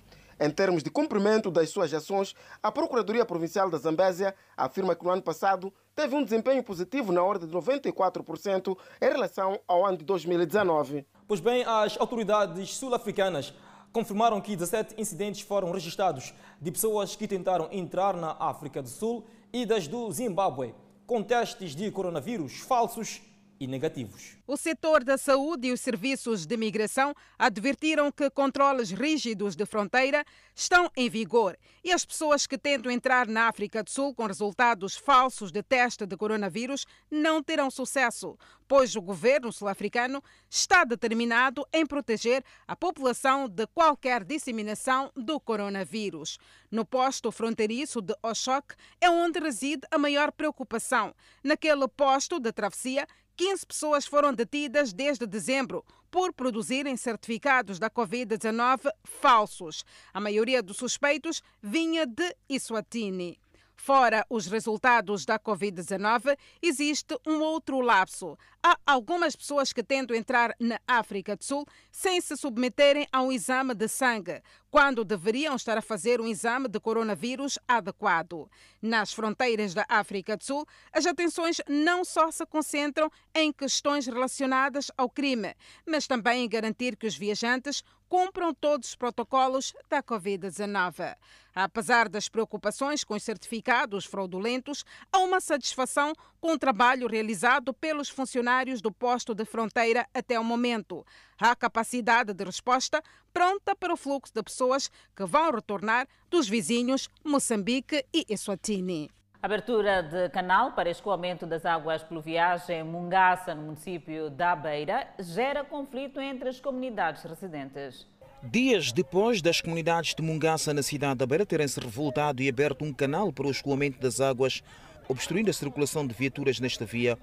[0.40, 2.32] Em termos de cumprimento das suas ações,
[2.62, 7.22] a Procuradoria Provincial da Zambésia afirma que no ano passado teve um desempenho positivo na
[7.22, 11.04] ordem de 94% em relação ao ano de 2019.
[11.26, 13.52] Pois bem, as autoridades sul-africanas
[13.92, 19.26] confirmaram que 17 incidentes foram registrados de pessoas que tentaram entrar na África do Sul
[19.52, 20.72] e das do Zimbábue
[21.04, 23.22] com testes de coronavírus falsos
[23.60, 24.36] e negativos.
[24.46, 30.24] O setor da saúde e os serviços de migração advertiram que controles rígidos de fronteira
[30.54, 34.96] estão em vigor e as pessoas que tentam entrar na África do Sul com resultados
[34.96, 41.86] falsos de teste de coronavírus não terão sucesso, pois o governo sul-africano está determinado em
[41.86, 46.38] proteger a população de qualquer disseminação do coronavírus.
[46.70, 51.14] No posto fronteiriço de Oxoque é onde reside a maior preocupação.
[51.42, 53.06] Naquele posto de travessia,
[53.38, 59.84] 15 pessoas foram detidas desde dezembro por produzirem certificados da Covid-19 falsos.
[60.12, 63.38] A maioria dos suspeitos vinha de Iswatini.
[63.80, 68.36] Fora os resultados da Covid-19, existe um outro lapso.
[68.60, 73.30] Há algumas pessoas que tentam entrar na África do Sul sem se submeterem a um
[73.30, 78.50] exame de sangue, quando deveriam estar a fazer um exame de coronavírus adequado.
[78.82, 84.90] Nas fronteiras da África do Sul, as atenções não só se concentram em questões relacionadas
[84.98, 85.54] ao crime,
[85.86, 91.16] mas também em garantir que os viajantes cumpram todos os protocolos da Covid-19.
[91.54, 98.08] Apesar das preocupações com os certificados fraudulentos, há uma satisfação com o trabalho realizado pelos
[98.08, 101.04] funcionários do posto de fronteira até o momento.
[101.38, 107.08] Há capacidade de resposta pronta para o fluxo de pessoas que vão retornar dos vizinhos
[107.24, 109.17] Moçambique e Eswatini.
[109.40, 115.62] Abertura de canal para escoamento das águas pluviais em Mungaça, no município da Beira, gera
[115.62, 118.04] conflito entre as comunidades residentes.
[118.42, 122.84] Dias depois das comunidades de Mungaça, na cidade da Beira, terem se revoltado e aberto
[122.84, 124.60] um canal para o escoamento das águas,
[125.08, 127.16] obstruindo a circulação de viaturas nesta via,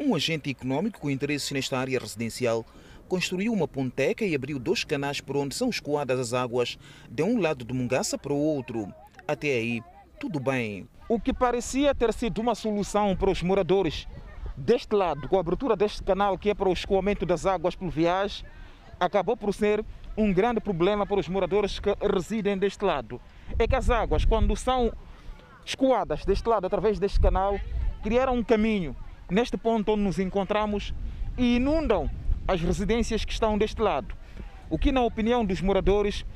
[0.00, 2.64] um agente econômico com interesse nesta área residencial
[3.08, 6.78] construiu uma ponteca e abriu dois canais por onde são escoadas as águas,
[7.10, 8.92] de um lado de Mungaça para o outro.
[9.26, 9.82] Até aí,
[10.18, 10.88] tudo bem.
[11.08, 14.08] O que parecia ter sido uma solução para os moradores
[14.56, 18.44] deste lado, com a abertura deste canal que é para o escoamento das águas pluviais,
[18.98, 19.84] acabou por ser
[20.16, 23.20] um grande problema para os moradores que residem deste lado.
[23.58, 24.92] É que as águas, quando são
[25.64, 27.58] escoadas deste lado através deste canal,
[28.02, 28.96] criaram um caminho
[29.30, 30.92] neste ponto onde nos encontramos
[31.36, 32.10] e inundam
[32.48, 34.16] as residências que estão deste lado.
[34.68, 36.26] O que, na opinião dos moradores,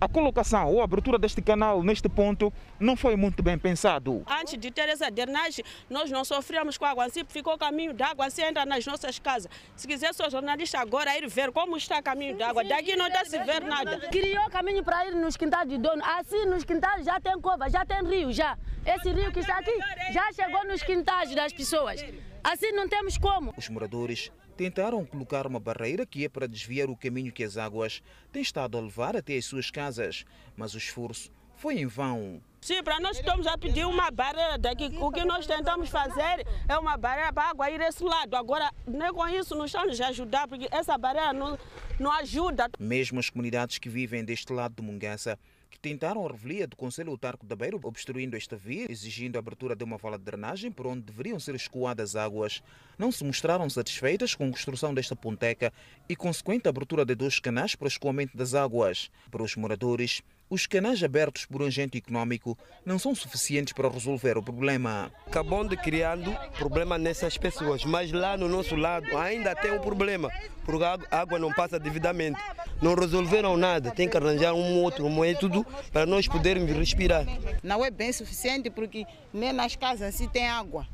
[0.00, 4.24] a colocação ou a abertura deste canal neste ponto não foi muito bem pensado.
[4.26, 7.04] Antes de ter essa drenagem, nós não sofríamos com água.
[7.04, 9.50] Assim ficou caminho d'água, assim entra nas nossas casas.
[9.76, 12.64] Se quiser, sou jornalista agora, ir ver como está caminho d'água.
[12.64, 14.08] Daqui não está se ver nada.
[14.08, 16.02] Criou caminho para ir nos quintais de dono.
[16.04, 18.56] Assim, nos quintais já tem cova, já tem rio, já.
[18.84, 19.78] Esse rio que está aqui
[20.12, 22.02] já chegou nos quintais das pessoas.
[22.42, 23.52] Assim não temos como.
[23.56, 28.02] Os moradores tentaram colocar uma barreira que é para desviar o caminho que as águas
[28.32, 30.24] têm estado a levar até as suas casas,
[30.56, 32.40] mas o esforço foi em vão.
[32.62, 34.90] Sim, para nós estamos a pedir uma barreira daqui.
[34.98, 38.34] O que nós tentamos fazer é uma barreira para a água ir esse lado.
[38.34, 41.58] Agora, nem com isso não estamos a ajudar, porque essa barreira não,
[41.98, 42.70] não ajuda.
[42.78, 45.38] Mesmo as comunidades que vivem deste lado de Mungaça
[45.70, 49.76] que tentaram a revelia do Conselho Autarco da Beira, obstruindo esta via, exigindo a abertura
[49.76, 52.62] de uma vala de drenagem por onde deveriam ser escoadas águas,
[52.98, 55.72] não se mostraram satisfeitas com a construção desta ponteca
[56.08, 59.10] e consequente abertura de dois canais para o escoamento das águas.
[59.30, 64.36] Para os moradores, os canais abertos por um agente econômico não são suficientes para resolver
[64.36, 65.12] o problema.
[65.24, 70.28] Acabam de criando problema nessas pessoas, mas lá no nosso lado ainda tem um problema,
[70.64, 72.40] porque a água não passa devidamente.
[72.82, 77.24] Não resolveram nada, tem que arranjar um outro método para nós podermos respirar.
[77.62, 80.84] Não é bem suficiente porque nem nas casas assim tem água.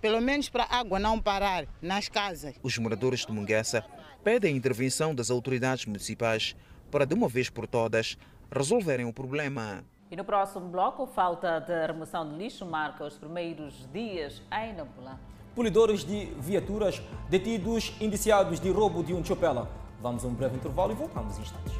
[0.00, 2.54] Pelo menos para a água não parar nas casas.
[2.62, 3.84] Os moradores de Munguessa
[4.24, 6.56] pedem a intervenção das autoridades municipais
[6.90, 8.16] para, de uma vez por todas,
[8.50, 9.84] resolverem o problema.
[10.10, 15.20] E no próximo bloco, falta de remoção de lixo marca os primeiros dias em Nampula.
[15.54, 19.70] Polidores de viaturas detidos indiciados de roubo de um chopela.
[20.00, 21.74] Vamos a um breve intervalo e voltamos em instantes.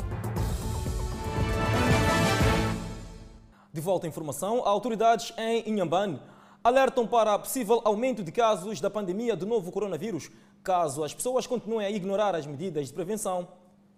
[3.72, 6.20] De volta à informação, autoridades em Inhambane
[6.62, 10.30] alertam para possível aumento de casos da pandemia do novo coronavírus,
[10.62, 13.48] caso as pessoas continuem a ignorar as medidas de prevenção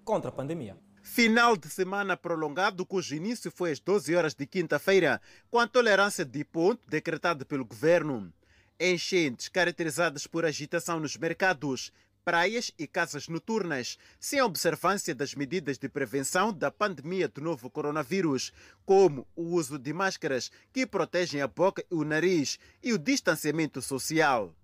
[0.05, 0.77] contra a pandemia.
[1.03, 6.25] Final de semana prolongado, cujo início foi às 12 horas de quinta-feira, com a tolerância
[6.25, 8.33] de ponto decretada pelo governo.
[8.79, 11.93] Enchentes caracterizadas por agitação nos mercados,
[12.25, 18.53] praias e casas noturnas, sem observância das medidas de prevenção da pandemia do novo coronavírus,
[18.87, 23.83] como o uso de máscaras que protegem a boca e o nariz e o distanciamento
[23.83, 24.55] social.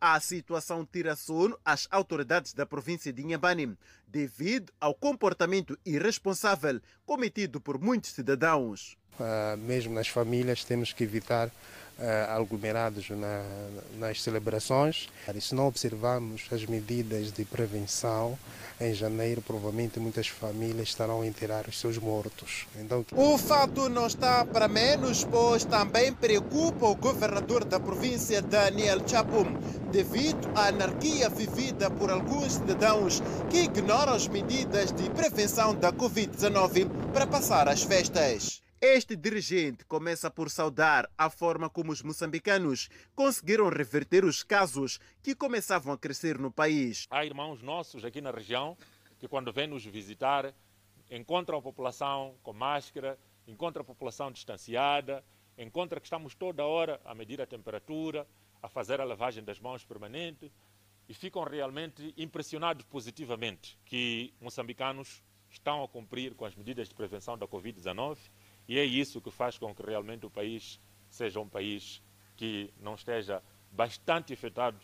[0.00, 3.76] A situação tira sono às autoridades da província de Inhambane,
[4.06, 8.96] devido ao comportamento irresponsável cometido por muitos cidadãos.
[9.18, 11.50] Uh, mesmo nas famílias, temos que evitar
[12.28, 13.42] aglomerados na,
[13.98, 15.08] nas celebrações.
[15.34, 18.38] E se não observarmos as medidas de prevenção,
[18.80, 22.66] em janeiro provavelmente muitas famílias estarão a enterrar os seus mortos.
[22.76, 23.04] Então...
[23.12, 29.56] O fato não está para menos, pois também preocupa o governador da província, Daniel Chapum,
[29.90, 36.88] devido à anarquia vivida por alguns cidadãos que ignoram as medidas de prevenção da Covid-19
[37.12, 38.65] para passar as festas.
[38.80, 45.34] Este dirigente começa por saudar a forma como os moçambicanos conseguiram reverter os casos que
[45.34, 47.06] começavam a crescer no país.
[47.10, 48.76] Há irmãos nossos aqui na região
[49.18, 50.52] que, quando vêm nos visitar,
[51.10, 53.18] encontram a população com máscara,
[53.48, 55.24] encontram a população distanciada,
[55.56, 58.26] encontram que estamos toda hora a medir a temperatura,
[58.62, 60.52] a fazer a lavagem das mãos permanente
[61.08, 67.38] e ficam realmente impressionados positivamente que moçambicanos estão a cumprir com as medidas de prevenção
[67.38, 68.18] da Covid-19
[68.68, 72.02] e é isso que faz com que realmente o país seja um país
[72.36, 73.42] que não esteja
[73.72, 74.78] bastante afetado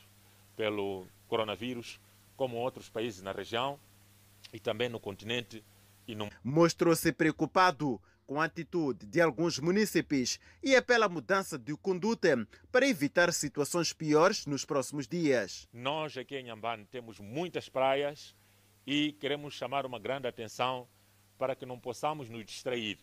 [0.57, 2.01] pelo coronavírus,
[2.37, 3.78] como outros países na região
[4.53, 5.64] e também no continente
[6.09, 12.47] no Mostrou-se preocupado com a atitude de alguns munícipes e é pela mudança de conduta
[12.70, 15.68] para evitar situações piores nos próximos dias.
[15.72, 18.35] Nós aqui em Nhambane temos muitas praias
[18.87, 20.89] e queremos chamar uma grande atenção
[21.39, 22.99] para que não possamos nos distrair.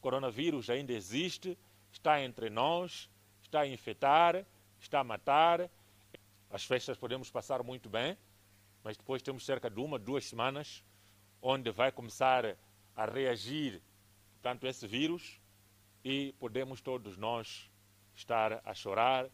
[0.00, 1.58] O coronavírus ainda existe,
[1.92, 3.10] está entre nós,
[3.42, 4.46] está a infectar,
[4.80, 5.70] está a matar.
[6.48, 8.16] As festas podemos passar muito bem,
[8.82, 10.82] mas depois temos cerca de uma, duas semanas
[11.42, 12.56] onde vai começar
[12.96, 13.82] a reagir
[14.40, 15.38] tanto esse vírus
[16.02, 17.70] e podemos todos nós
[18.14, 19.28] estar a chorar.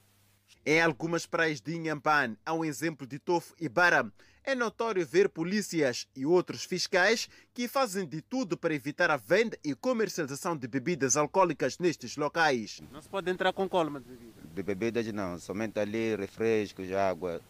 [0.65, 4.13] Em algumas praias de Inhampan, há um exemplo de Tofo e Bara.
[4.49, 9.59] É notório ver polícias e outros fiscais que fazem de tudo para evitar a venda
[9.65, 12.81] e comercialização de bebidas alcoólicas nestes locais.
[12.93, 14.45] Não se pode entrar com colma de bebidas?
[14.55, 17.41] De bebidas não, somente ali refrescos, água,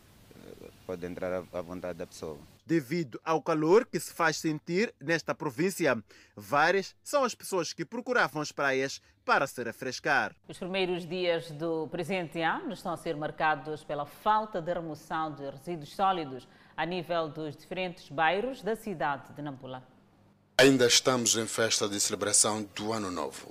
[0.87, 2.39] pode entrar à vontade da pessoa.
[2.65, 6.03] Devido ao calor que se faz sentir nesta província,
[6.35, 10.35] várias são as pessoas que procuravam as praias para se refrescar.
[10.49, 15.51] Os primeiros dias do presente ano estão a ser marcados pela falta de remoção de
[15.51, 19.83] resíduos sólidos a nível dos diferentes bairros da cidade de Nampula.
[20.59, 23.51] Ainda estamos em festa de celebração do Ano Novo,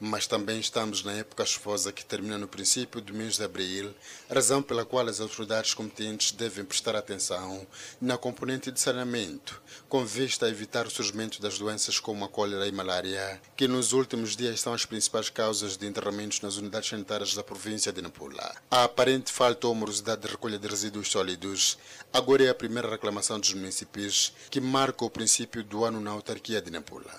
[0.00, 3.94] mas também estamos na época chuvosa que termina no princípio do mês de abril,
[4.30, 7.66] razão pela qual as autoridades competentes devem prestar atenção
[8.00, 12.66] na componente de saneamento, com vista a evitar o surgimento das doenças como a cólera
[12.66, 17.34] e malária, que nos últimos dias são as principais causas de enterramentos nas unidades sanitárias
[17.34, 18.54] da província de Nampula.
[18.70, 21.78] A aparente falta ou morosidade de recolha de resíduos sólidos
[22.12, 26.60] agora é a primeira reclamação dos municípios que marca o princípio do ano na autarquia
[26.60, 27.14] de Nampula.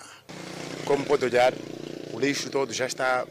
[0.84, 1.52] Como pode olhar,
[2.18, 3.24] o lixo todo já está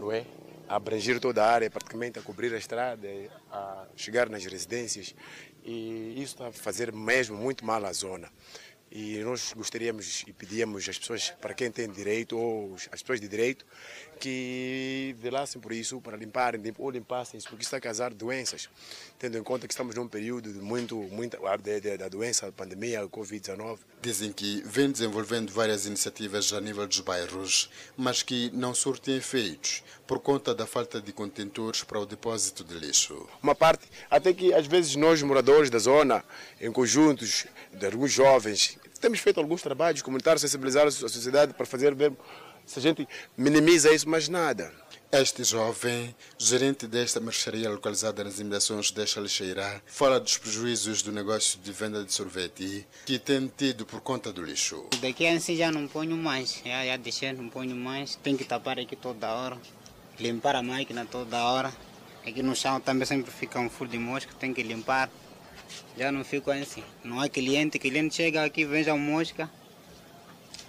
[0.00, 0.24] não é,
[0.66, 3.06] a abranger toda a área, praticamente a cobrir a estrada,
[3.52, 5.14] a chegar nas residências
[5.62, 8.32] e isso está a fazer mesmo muito mal à zona.
[8.90, 13.28] E nós gostaríamos e pedíamos às pessoas, para quem tem direito, ou as pessoas de
[13.28, 13.66] direito,
[14.18, 18.68] que velassem por isso, para limparem ou limpassem isso, porque isso está a causar doenças.
[19.18, 21.38] Tendo em conta que estamos num período de muito, muito
[21.98, 23.78] da doença, da pandemia, Covid-19.
[24.02, 29.82] Dizem que vem desenvolvendo várias iniciativas a nível dos bairros, mas que não surtem efeitos
[30.06, 33.28] por conta da falta de contentores para o depósito de lixo.
[33.42, 36.24] Uma parte, até que às vezes nós, moradores da zona,
[36.60, 41.94] em conjuntos de alguns jovens, temos feito alguns trabalhos comunitários, sensibilizar a sociedade para fazer
[41.94, 42.16] bem.
[42.66, 43.06] Se a gente
[43.36, 44.72] minimiza isso, mais nada.
[45.12, 51.60] Este jovem, gerente desta mercearia localizada nas imediações desta lixeira, fala dos prejuízos do negócio
[51.60, 54.84] de venda de sorvete que tem tido por conta do lixo.
[55.00, 58.16] Daqui a si já não ponho mais, já, já deixei, não ponho mais.
[58.16, 59.56] Tem que tapar aqui toda hora,
[60.18, 61.72] limpar a máquina toda hora.
[62.26, 65.08] Aqui no chão também sempre fica um furo de mosca, tem que limpar.
[65.96, 66.82] Já não fico assim.
[67.04, 69.48] Não há cliente, cliente chega aqui, veja a mosca,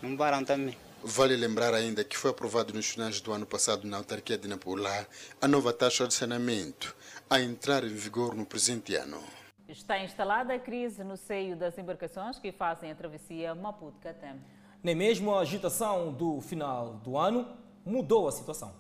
[0.02, 0.78] não param também.
[1.04, 5.08] Vale lembrar ainda que foi aprovado nos finais do ano passado na autarquia de Nampula
[5.40, 6.96] a nova taxa de saneamento,
[7.30, 9.22] a entrar em vigor no presente ano.
[9.70, 14.42] Está instalada a crise no seio das embarcações que fazem a travessia Maputo-Catem.
[14.82, 17.48] Nem mesmo a agitação do final do ano
[17.86, 18.74] mudou a situação.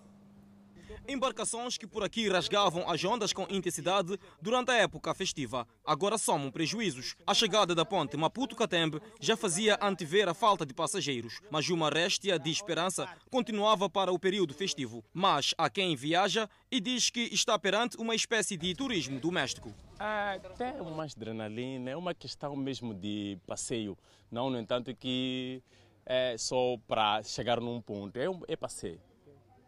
[1.07, 6.51] Embarcações que por aqui rasgavam as ondas com intensidade durante a época festiva, agora somam
[6.51, 7.15] prejuízos.
[7.25, 12.37] A chegada da ponte Maputo-Catembe já fazia antever a falta de passageiros, mas uma réstia
[12.37, 15.01] de esperança continuava para o período festivo.
[15.13, 19.73] Mas há quem viaja e diz que está perante uma espécie de turismo doméstico.
[19.97, 23.97] Ah, tem uma adrenalina, é uma questão mesmo de passeio,
[24.29, 25.63] não no entanto que
[26.05, 28.99] é só para chegar num ponto, é, um, é passeio.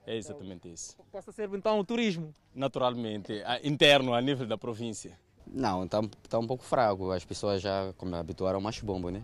[0.10, 0.98] É exatamente isso.
[1.12, 2.34] Possa ser então o turismo?
[2.56, 5.16] Naturalmente, interno, a nível da província.
[5.46, 7.12] Não, está tá um pouco fraco.
[7.12, 9.24] As pessoas já como habituaram mais bombo, né?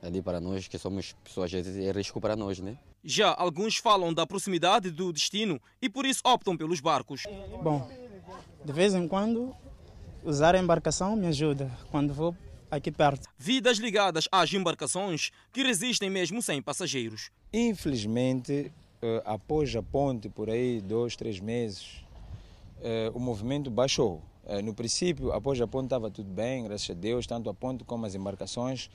[0.00, 2.78] Ali para nós, que somos pessoas, é risco para nós, né?
[3.02, 7.24] Já alguns falam da proximidade do destino e por isso optam pelos barcos.
[7.60, 7.90] Bom,
[8.64, 9.52] de vez em quando
[10.22, 12.36] usar a embarcação me ajuda quando vou
[12.70, 13.28] aqui perto.
[13.36, 17.30] Vidas ligadas às embarcações que resistem mesmo sem passageiros.
[17.52, 18.72] Infelizmente,
[19.24, 22.04] após a ponte, por aí, dois, três meses,
[22.78, 24.22] uh, o movimento baixou.
[24.44, 27.84] Uh, no princípio, após a ponte estava tudo bem, graças a Deus, tanto a ponte
[27.84, 28.90] como as embarcações,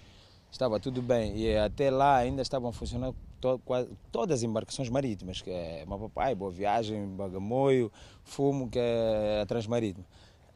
[0.52, 1.38] estava tudo bem.
[1.38, 6.34] E até lá ainda estavam funcionando to quase, todas as embarcações marítimas, que é Mapapai,
[6.36, 7.92] Boa Viagem, Bagamoio,
[8.24, 10.06] Fumo, que é a Transmarítima.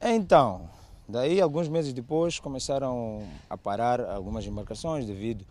[0.01, 0.69] Então,
[1.07, 5.45] daí alguns meses depois começaram a parar algumas embarcações devido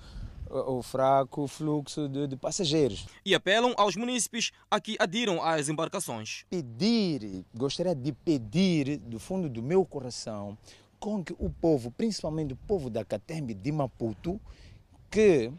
[0.50, 3.06] o fraco fluxo de, de, passageiros.
[3.24, 6.44] E apelam aos munícipes a que adiram às embarcações.
[6.50, 10.58] Pedir, gostaria de pedir do fundo do meu coração
[10.98, 14.38] com que o povo, principalmente o povo da Catembe de Maputo,
[15.10, 15.50] que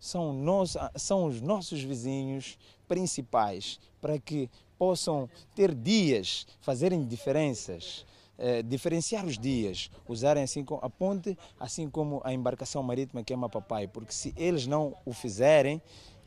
[0.00, 8.04] são, nós, são os nossos vizinhos principais, para que possam ter dias, fazerem diferenças,
[8.40, 13.36] eh, diferenciar os dias, usarem assim a ponte, assim como a embarcação marítima que é
[13.36, 15.82] Mapapai, porque se eles não o fizerem,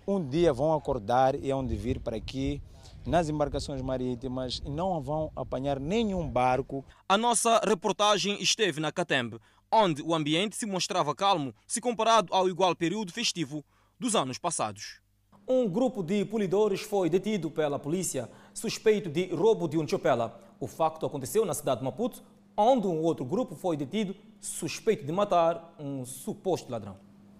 [0.08, 2.62] um dia vão acordar e hão de vir para aqui
[3.06, 6.86] nas embarcações marítimas e não vão apanhar nenhum barco.
[7.10, 9.40] A nossa reportagem esteve na Catembe,
[9.72, 13.66] onde o ambiente se mostrava calmo se comparado ao igual período festivo
[14.00, 15.03] dos anos passados.
[15.46, 20.42] Um grupo de polidores foi detido pela polícia suspeito de roubo de um chopela.
[20.58, 22.24] O facto aconteceu na cidade de Maputo,
[22.56, 26.96] onde um outro grupo foi detido suspeito de matar um suposto ladrão.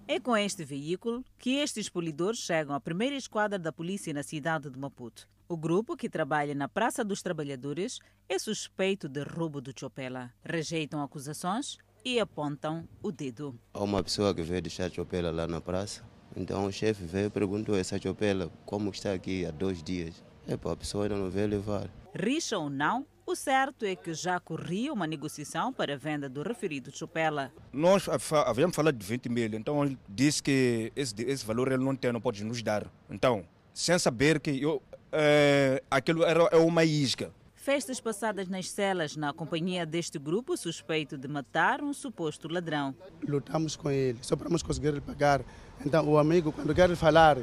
[0.06, 4.70] É com este veículo que estes polidores chegam à primeira esquadra da polícia na cidade
[4.70, 5.30] de Maputo.
[5.48, 10.30] O grupo, que trabalha na Praça dos Trabalhadores, é suspeito de roubo do Chopela.
[10.44, 13.58] Rejeitam acusações e apontam o dedo.
[13.74, 16.04] Há uma pessoa que veio deixar Chopela lá na praça.
[16.36, 20.24] Então o chefe veio e perguntou essa Chopela como está aqui há dois dias.
[20.48, 21.90] Epa, a pessoa ainda não veio levar.
[22.14, 26.44] Rixa ou não, o certo é que já corria uma negociação para a venda do
[26.44, 27.52] referido chupela.
[27.72, 28.08] Nós
[28.46, 32.12] havíamos falado de 20 mil, então ele disse que esse, esse valor ele não tem,
[32.12, 32.86] não pode nos dar.
[33.10, 34.82] Então, sem saber que eu,
[35.12, 37.32] é, aquilo era é uma isca.
[37.56, 42.94] Festas passadas nas celas na companhia deste grupo suspeito de matar um suposto ladrão.
[43.26, 45.46] Lutamos com ele, só para conseguir pagar.
[45.86, 47.38] Então o amigo, quando quer falar,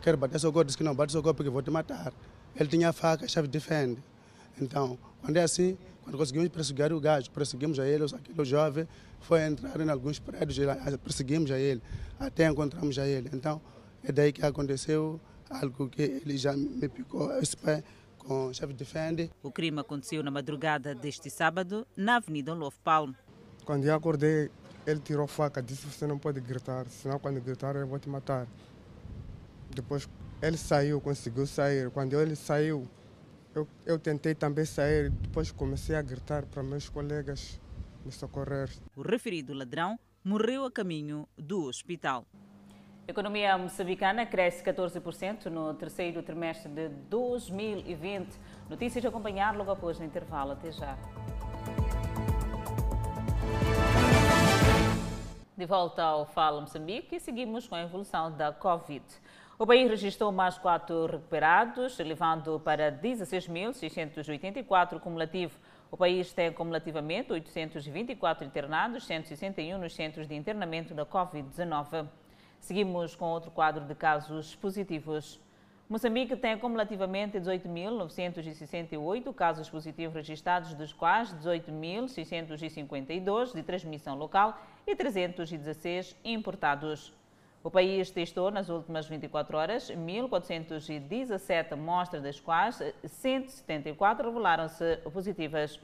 [0.00, 2.12] quer bater seu corpo, diz que não, bate seu corpo porque vou te matar.
[2.54, 4.02] Ele tinha a faca, a chave defende.
[4.60, 8.86] Então, quando é assim, quando conseguimos perseguir o gajo, perseguimos a ele, aquele jovem
[9.20, 10.58] foi entrar em alguns prédios,
[11.02, 11.82] perseguimos a ele,
[12.20, 13.30] até encontramos a ele.
[13.32, 13.60] Então,
[14.04, 17.82] é daí que aconteceu algo que ele já me picou esse pé
[18.18, 19.30] com chave defende.
[19.42, 23.12] O crime aconteceu na madrugada deste sábado, na Avenida Love Palm.
[23.64, 24.50] Quando eu acordei,
[24.86, 28.08] ele tirou a faca, disse você não pode gritar, senão quando gritar eu vou te
[28.08, 28.46] matar.
[29.70, 30.08] Depois
[30.40, 31.90] ele saiu, conseguiu sair.
[31.90, 32.88] Quando ele saiu,
[33.54, 37.60] eu, eu tentei também sair, depois comecei a gritar para meus colegas
[38.04, 38.68] me socorrer.
[38.96, 42.26] O referido ladrão morreu a caminho do hospital.
[43.06, 48.28] A economia moçambicana cresce 14% no terceiro trimestre de 2020.
[48.70, 50.52] Notícias a acompanhar logo após o intervalo.
[50.52, 50.96] Até já.
[55.54, 59.04] De volta ao Fala Moçambique e seguimos com a evolução da Covid.
[59.58, 65.60] O país registrou mais quatro recuperados, elevando para 16.684 cumulativo.
[65.90, 72.08] O país tem cumulativamente 824 internados, 161 nos centros de internamento da Covid-19.
[72.58, 75.38] Seguimos com outro quadro de casos positivos.
[75.92, 86.16] Moçambique tem acumulativamente 18.968 casos positivos registrados, dos quais 18.652 de transmissão local e 316
[86.24, 87.12] importados.
[87.62, 95.78] O país testou nas últimas 24 horas 1.417 amostras, das quais 174 revelaram-se positivas.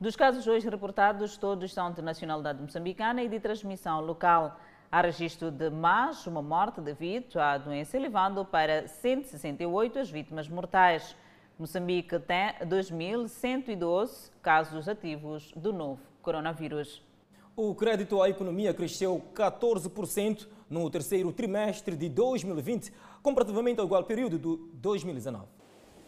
[0.00, 4.56] Dos casos hoje reportados, todos são de nacionalidade moçambicana e de transmissão local.
[4.92, 11.14] Há registro de mais uma morte devido à doença, elevando para 168 as vítimas mortais.
[11.56, 17.00] Moçambique tem 2.112 casos ativos do novo coronavírus.
[17.54, 24.40] O crédito à economia cresceu 14% no terceiro trimestre de 2020, comparativamente ao igual período
[24.40, 25.46] de 2019.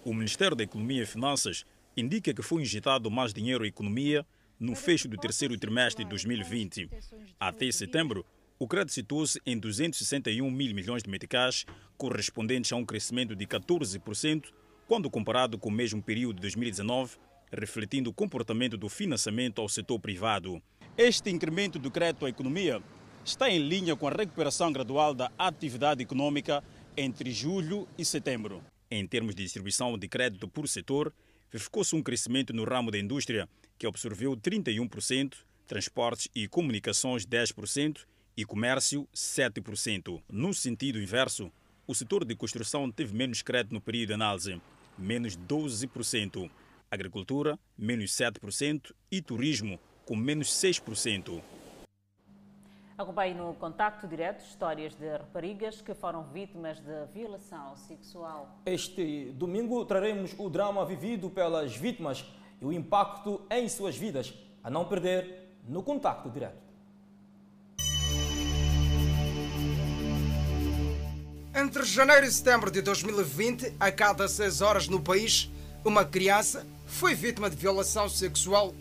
[0.04, 1.64] O Ministério da Economia e Finanças
[1.96, 4.26] indica que foi injetado mais dinheiro à economia
[4.58, 6.90] no fecho do terceiro trimestre de 2020.
[7.38, 8.26] Até setembro,
[8.62, 11.66] o crédito situou-se em 261 mil milhões de meticais,
[11.98, 14.52] correspondentes a um crescimento de 14%,
[14.86, 17.16] quando comparado com o mesmo período de 2019,
[17.50, 20.62] refletindo o comportamento do financiamento ao setor privado.
[20.96, 22.80] Este incremento do crédito à economia
[23.24, 26.62] está em linha com a recuperação gradual da atividade econômica
[26.96, 28.62] entre julho e setembro.
[28.88, 31.12] Em termos de distribuição de crédito por setor,
[31.50, 35.34] verificou-se um crescimento no ramo da indústria, que absorveu 31%,
[35.66, 38.02] transportes e comunicações 10%
[38.36, 40.22] e comércio 7%.
[40.30, 41.50] No sentido inverso,
[41.86, 44.60] o setor de construção teve menos crédito no período de análise,
[44.96, 46.50] menos 12%,
[46.90, 51.42] agricultura, menos 7% e turismo, com menos 6%.
[52.96, 58.60] Acompanhe no Contacto Direto histórias de raparigas que foram vítimas de violação sexual.
[58.66, 62.24] Este domingo traremos o drama vivido pelas vítimas
[62.60, 66.71] e o impacto em suas vidas, a não perder no Contacto Direto.
[71.54, 75.50] Entre janeiro e setembro de 2020, a cada seis horas no país,
[75.84, 78.74] uma criança foi vítima de violação sexual.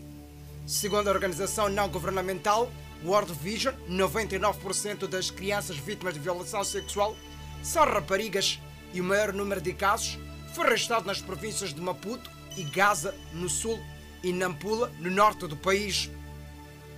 [0.65, 2.71] Segundo a organização não governamental
[3.03, 7.13] World Vision, 99% das crianças vítimas de violação sexual
[7.61, 8.57] são raparigas
[8.93, 10.17] e o maior número de casos
[10.53, 13.77] foi registrado nas províncias de Maputo e Gaza, no sul,
[14.23, 16.09] e Nampula, no norte do país.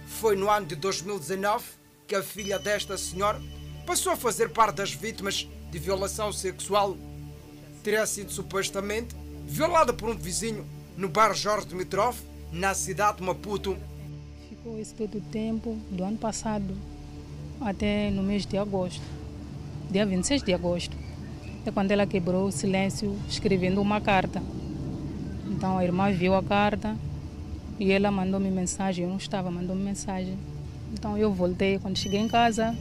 [0.05, 1.63] Foi no ano de 2019
[2.07, 3.41] que a filha desta senhora
[3.87, 6.95] passou a fazer parte das vítimas de violação sexual.
[7.81, 9.15] Teria sido supostamente
[9.47, 10.63] violada por um vizinho
[10.95, 12.15] no bar Jorge Dimitrov,
[12.51, 13.75] na cidade de Maputo.
[14.47, 16.77] Ficou esse todo o tempo, do ano passado
[17.59, 19.01] até no mês de agosto,
[19.89, 20.95] dia 26 de agosto.
[21.65, 24.43] É quando ela quebrou o silêncio escrevendo uma carta.
[25.47, 26.95] Então a irmã viu a carta
[27.79, 29.05] e ela mandou-me mensagem.
[29.05, 30.37] Eu não estava, mandou-me mensagem.
[30.93, 31.79] Então eu voltei.
[31.79, 32.75] Quando cheguei em casa,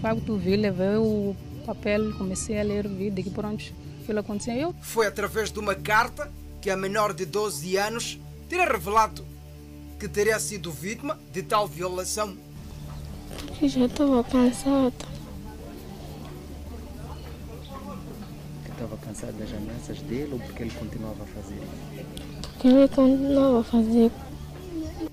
[0.00, 1.34] facto vi, levei o
[1.66, 3.64] papel, comecei a ler, vi de que pronto
[4.02, 4.74] aquilo aconteceu.
[4.80, 9.24] Foi através de uma carta que a menor de 12 anos teria revelado
[9.98, 12.36] que teria sido vítima de tal violação.
[13.60, 14.92] Eu já estava cansada.
[18.70, 21.60] Estava cansada das ameaças dele ou porque ele continuava a fazer
[22.42, 24.12] Porque ele continuava a fazer.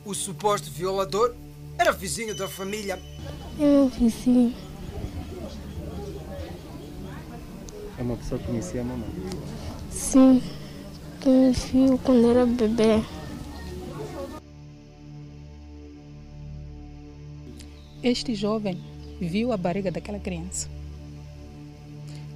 [0.05, 1.33] O suposto violador
[1.77, 3.01] era vizinho da família.
[3.57, 4.53] É meu vizinho.
[8.03, 9.07] É uma pessoa que conhecia a mamãe?
[9.89, 10.43] Sim,
[11.21, 13.01] que me viu quando era bebê.
[18.03, 18.77] Este jovem
[19.21, 20.67] viu a barriga daquela criança.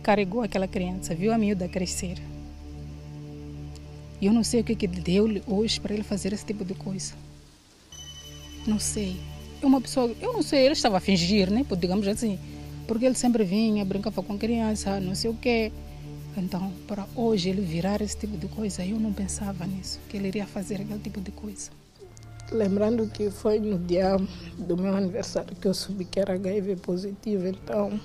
[0.01, 2.17] Carregou aquela criança, viu a miúda crescer.
[4.21, 6.75] E eu não sei o que, que deu-lhe hoje para ele fazer esse tipo de
[6.75, 7.13] coisa.
[8.65, 9.17] Não sei.
[9.61, 11.65] É uma pessoa, eu não sei, ele estava a fingir, né?
[11.77, 12.39] Digamos assim.
[12.87, 15.71] Porque ele sempre vinha, brincava com criança, não sei o quê.
[16.37, 20.27] Então, para hoje ele virar esse tipo de coisa, eu não pensava nisso, que ele
[20.27, 21.71] iria fazer aquele tipo de coisa.
[22.51, 24.15] Lembrando que foi no dia
[24.57, 27.99] do meu aniversário que eu soube que era HIV positivo, então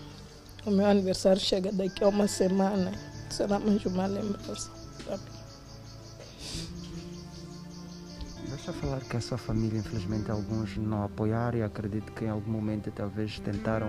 [0.67, 2.93] o meu aniversário chega daqui a uma semana.
[3.31, 4.71] Será mais uma lembrança
[5.05, 5.25] para mim.
[8.49, 12.51] Deixa falar que a sua família, infelizmente, alguns não apoiaram e acredito que em algum
[12.51, 13.89] momento talvez tentaram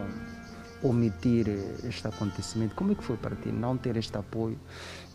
[0.84, 1.48] omitir
[1.88, 2.76] este acontecimento.
[2.76, 4.60] Como é que foi para ti não ter este apoio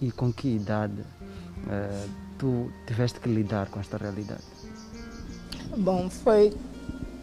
[0.01, 4.43] e com que idade uh, tu tiveste que lidar com esta realidade?
[5.77, 6.57] Bom, foi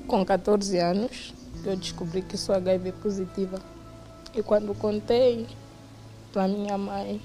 [0.07, 1.33] com 14 anos
[1.63, 3.59] que eu descobri que sou HIV positiva.
[4.35, 5.47] E quando contei
[6.31, 7.21] para minha mãe,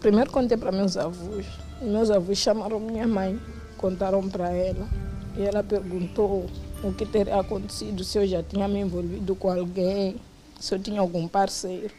[0.00, 1.46] primeiro contei para meus avós.
[1.82, 3.38] Meus avós chamaram minha mãe,
[3.76, 4.88] contaram para ela.
[5.36, 6.48] E ela perguntou
[6.82, 10.16] o que teria acontecido, se eu já tinha me envolvido com alguém,
[10.58, 11.92] se eu tinha algum parceiro.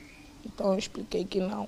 [0.46, 1.68] Então eu expliquei que não.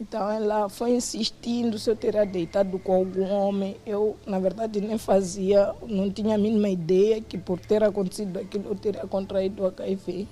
[0.00, 3.76] Então ela foi insistindo se eu teria deitado com algum homem.
[3.86, 8.70] Eu, na verdade, nem fazia, não tinha a mínima ideia que por ter acontecido aquilo
[8.70, 10.26] eu teria contraído o HIV.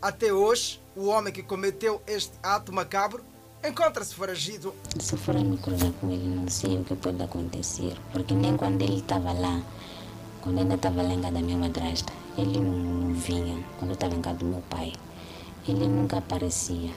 [0.00, 3.24] Até hoje, o homem que cometeu este ato macabro
[3.66, 4.72] encontra-se foragido.
[5.00, 8.82] Se for me cruzar com ele, não sei o que pode acontecer, porque nem quando
[8.82, 9.60] ele estava lá,
[10.42, 14.14] quando ainda estava lá em casa da minha madrasta, ele não vinha, quando eu estava
[14.14, 14.92] em casa do meu pai,
[15.66, 16.90] ele nunca aparecia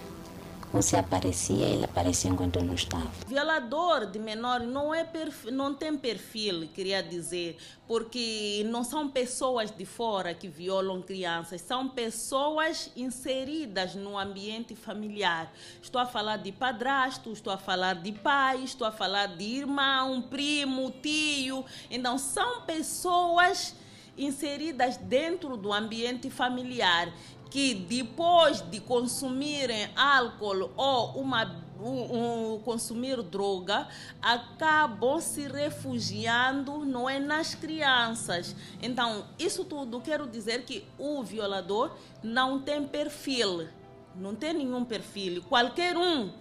[0.79, 3.09] se aparecia, ele aparecia enquanto eu não estava.
[3.27, 7.57] Violador de menor não, é perfil, não tem perfil, queria dizer,
[7.87, 15.51] porque não são pessoas de fora que violam crianças, são pessoas inseridas no ambiente familiar.
[15.81, 20.21] Estou a falar de padrasto, estou a falar de pai, estou a falar de irmão,
[20.21, 21.65] primo, tio.
[21.89, 23.75] Então, são pessoas
[24.17, 27.11] inseridas dentro do ambiente familiar
[27.51, 33.87] que depois de consumirem álcool ou uma um, um, consumir droga
[34.21, 38.55] acabam se refugiando não é nas crianças.
[38.81, 41.91] Então isso tudo quero dizer que o violador
[42.23, 43.67] não tem perfil
[44.15, 45.41] não tem nenhum perfil.
[45.43, 46.31] Qualquer um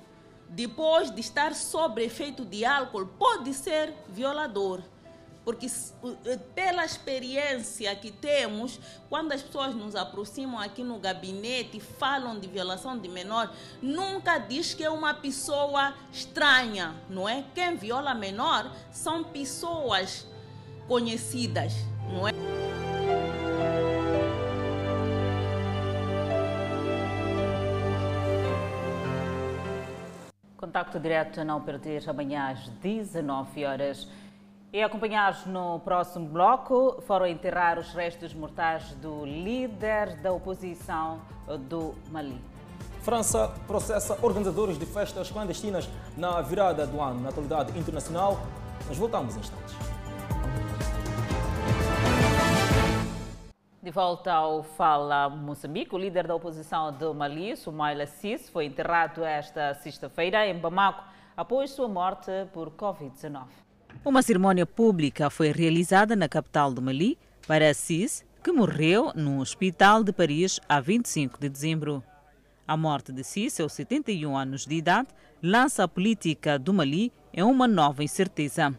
[0.48, 4.82] depois de estar sob efeito de álcool pode ser violador
[5.50, 8.78] porque eh, pela experiência que temos,
[9.08, 14.38] quando as pessoas nos aproximam aqui no gabinete e falam de violação de menor, nunca
[14.38, 17.44] diz que é uma pessoa estranha, não é?
[17.52, 20.24] Quem viola menor são pessoas
[20.86, 21.72] conhecidas,
[22.12, 22.30] não é?
[30.56, 34.06] Contacto direto a não perder amanhã às 19 horas.
[34.72, 41.20] E acompanhados no próximo bloco, foram enterrar os restos mortais do líder da oposição
[41.68, 42.40] do Mali.
[43.02, 48.38] França processa organizadores de festas clandestinas na virada do ano na atualidade internacional.
[48.86, 49.74] Nós voltamos em instantes.
[53.82, 59.24] De volta ao Fala Moçambique, o líder da oposição do Mali, Soumaila Cis, foi enterrado
[59.24, 61.02] esta sexta-feira em Bamako
[61.36, 63.69] após sua morte por Covid-19.
[64.04, 70.02] Uma cerimônia pública foi realizada na capital do Mali para Assis, que morreu num hospital
[70.02, 72.02] de Paris a 25 de dezembro.
[72.66, 75.08] A morte de Assis, aos 71 anos de idade,
[75.42, 78.74] lança a política do Mali em uma nova incerteza.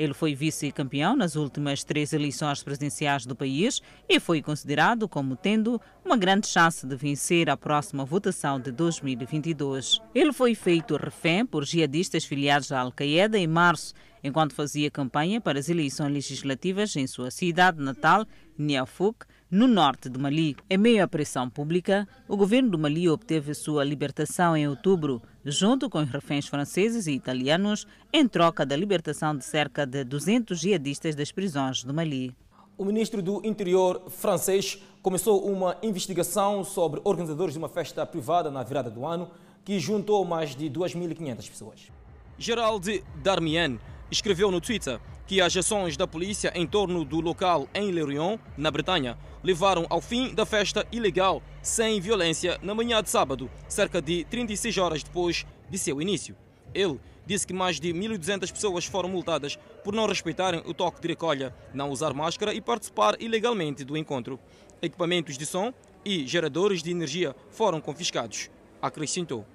[0.00, 5.78] Ele foi vice-campeão nas últimas três eleições presidenciais do país e foi considerado como tendo
[6.02, 10.00] uma grande chance de vencer a próxima votação de 2022.
[10.14, 13.92] Ele foi feito refém por jihadistas filiados à Al-Qaeda em março
[14.24, 18.26] enquanto fazia campanha para as eleições legislativas em sua cidade natal,
[18.56, 20.56] Niafuk, no norte do Mali.
[20.68, 25.88] Em meio à pressão pública, o governo do Mali obteve sua libertação em outubro, junto
[25.88, 31.14] com os reféns franceses e italianos, em troca da libertação de cerca de 200 jihadistas
[31.14, 32.34] das prisões do Mali.
[32.76, 38.62] O ministro do Interior francês começou uma investigação sobre organizadores de uma festa privada na
[38.62, 39.30] virada do ano
[39.64, 41.92] que juntou mais de 2.500 pessoas.
[42.38, 43.78] Gerald Darmian
[44.10, 44.98] escreveu no Twitter
[45.30, 50.00] que as ações da polícia em torno do local em Lorient, na Bretanha, levaram ao
[50.00, 55.46] fim da festa ilegal sem violência na manhã de sábado, cerca de 36 horas depois
[55.70, 56.36] de seu início.
[56.74, 61.06] Ele disse que mais de 1.200 pessoas foram multadas por não respeitarem o toque de
[61.06, 64.36] recolha, não usar máscara e participar ilegalmente do encontro.
[64.82, 65.72] Equipamentos de som
[66.04, 68.50] e geradores de energia foram confiscados,
[68.82, 69.46] acrescentou.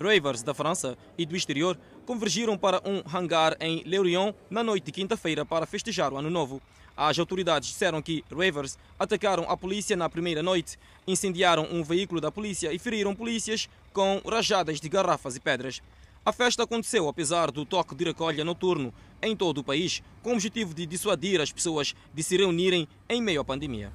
[0.00, 4.92] Ravers da França e do exterior convergiram para um hangar em Lorient na noite de
[4.92, 6.62] quinta-feira para festejar o Ano Novo.
[6.96, 12.30] As autoridades disseram que ravers atacaram a polícia na primeira noite, incendiaram um veículo da
[12.30, 15.80] polícia e feriram polícias com rajadas de garrafas e pedras.
[16.24, 18.92] A festa aconteceu apesar do toque de recolha noturno
[19.22, 23.22] em todo o país, com o objetivo de dissuadir as pessoas de se reunirem em
[23.22, 23.92] meio à pandemia.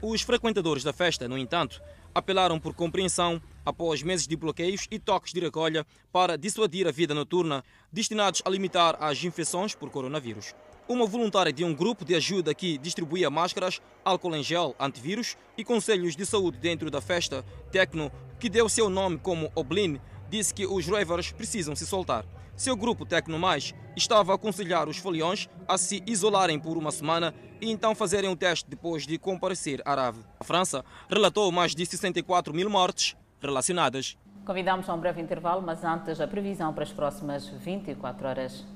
[0.00, 1.80] Os frequentadores da festa, no entanto,
[2.14, 7.14] apelaram por compreensão após meses de bloqueios e toques de recolha para dissuadir a vida
[7.14, 10.54] noturna, destinados a limitar as infecções por coronavírus.
[10.86, 15.64] Uma voluntária de um grupo de ajuda que distribuía máscaras, álcool em gel, antivírus e
[15.64, 17.42] conselhos de saúde dentro da festa
[17.72, 19.98] Tecno, que deu seu nome como Oblin,
[20.28, 22.26] disse que os ravers precisam se soltar.
[22.54, 27.34] Seu grupo Tecno Mais estava a aconselhar os foliões a se isolarem por uma semana
[27.60, 30.18] e então fazerem um teste depois de comparecer à RAV.
[30.38, 34.16] A França relatou mais de 64 mil mortes relacionadas.
[34.44, 38.73] Convidamos a um breve intervalo, mas antes a previsão para as próximas 24 horas.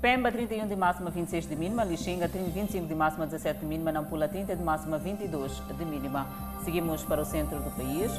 [0.00, 1.82] Pemba 31 de máxima, 26 de mínima.
[1.82, 3.90] Lixinga 25 de máxima, 17 de mínima.
[3.90, 6.26] Nampula 30 de máxima, 22 de mínima.
[6.64, 8.12] Seguimos para o centro do país.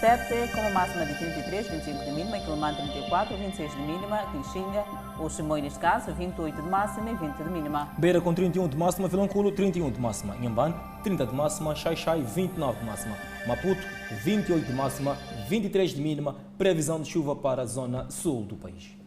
[0.00, 2.38] Tete com uma máxima de 33, 25 de mínima.
[2.38, 4.22] Quilomã 34, 26 de mínima.
[4.32, 4.84] Lixinga,
[5.18, 7.88] o Chimoio neste caso, 28 de máxima e 20 de mínima.
[7.98, 10.36] Beira com 31 de máxima, Vilanculo 31 de máxima.
[10.36, 13.16] Inhambane 30 de máxima, Xai-Xai 29 de máxima.
[13.44, 13.82] Maputo
[14.22, 15.16] 28 de máxima,
[15.48, 16.36] 23 de mínima.
[16.56, 19.03] Previsão de chuva para a zona sul do país.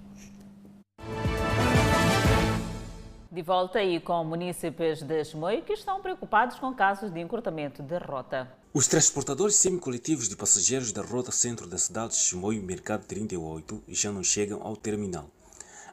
[3.38, 7.95] De volta aí com munícipes de Chimoio que estão preocupados com casos de encurtamento de
[7.99, 8.51] rota.
[8.73, 14.11] Os transportadores semi-coletivos de passageiros da rota centro da cidade de Chimoio Mercado 38 já
[14.11, 15.29] não chegam ao terminal.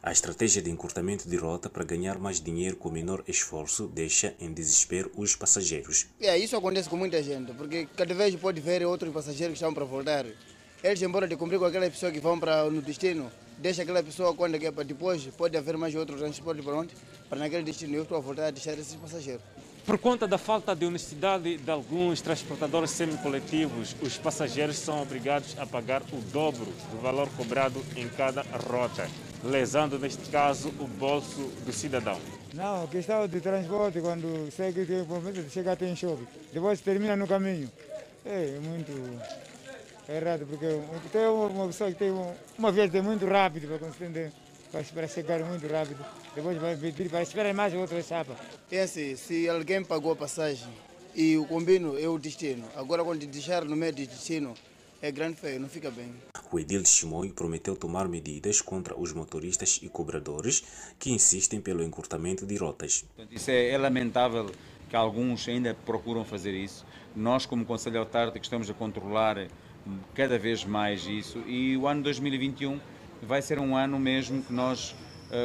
[0.02, 4.50] A estratégia de encurtamento de rota para ganhar mais dinheiro com menor esforço deixa em
[4.50, 6.06] desespero os passageiros.
[6.18, 9.74] É, isso acontece com muita gente, porque cada vez pode ver outros passageiros que estão
[9.74, 10.24] para voltar.
[10.82, 14.34] Eles, embora de cumprir com aquela pessoa que vão para no destino, deixa aquela pessoa
[14.34, 16.94] quando quer para depois, pode haver mais outro transporte para onde?
[17.34, 17.96] Para naquele destino.
[17.96, 19.42] Eu estou a voltar a deixar esses passageiros.
[19.84, 25.66] Por conta da falta de honestidade de alguns transportadores semi-coletivos, os passageiros são obrigados a
[25.66, 29.08] pagar o dobro do valor cobrado em cada rota,
[29.42, 32.20] lesando, neste caso, o bolso do cidadão.
[32.54, 37.26] Não, questão de transporte, quando segue tem promessa, chega até em shopping, depois termina no
[37.26, 37.68] caminho.
[38.24, 38.92] É muito
[40.08, 40.66] errado, porque
[41.12, 42.14] tem uma pessoa que tem
[42.56, 44.32] uma viagem muito rápida para conseguir
[44.82, 46.04] para chegar muito rápido.
[46.34, 48.36] Depois vai pedir para esperar mais outra chapa.
[48.70, 50.68] É assim, se alguém pagou a passagem
[51.14, 54.54] e o combino é o destino, agora quando deixar no meio do destino,
[55.00, 56.12] é grande feio, não fica bem.
[56.50, 60.64] O edil de Chimoio prometeu tomar medidas contra os motoristas e cobradores
[60.98, 63.04] que insistem pelo encurtamento de rotas.
[63.30, 64.50] Isso é, é lamentável
[64.88, 66.84] que alguns ainda procuram fazer isso.
[67.14, 69.46] Nós, como Conselho Autárquico, estamos a controlar
[70.14, 72.80] cada vez mais isso e o ano 2021
[73.24, 74.94] vai ser um ano mesmo que nós,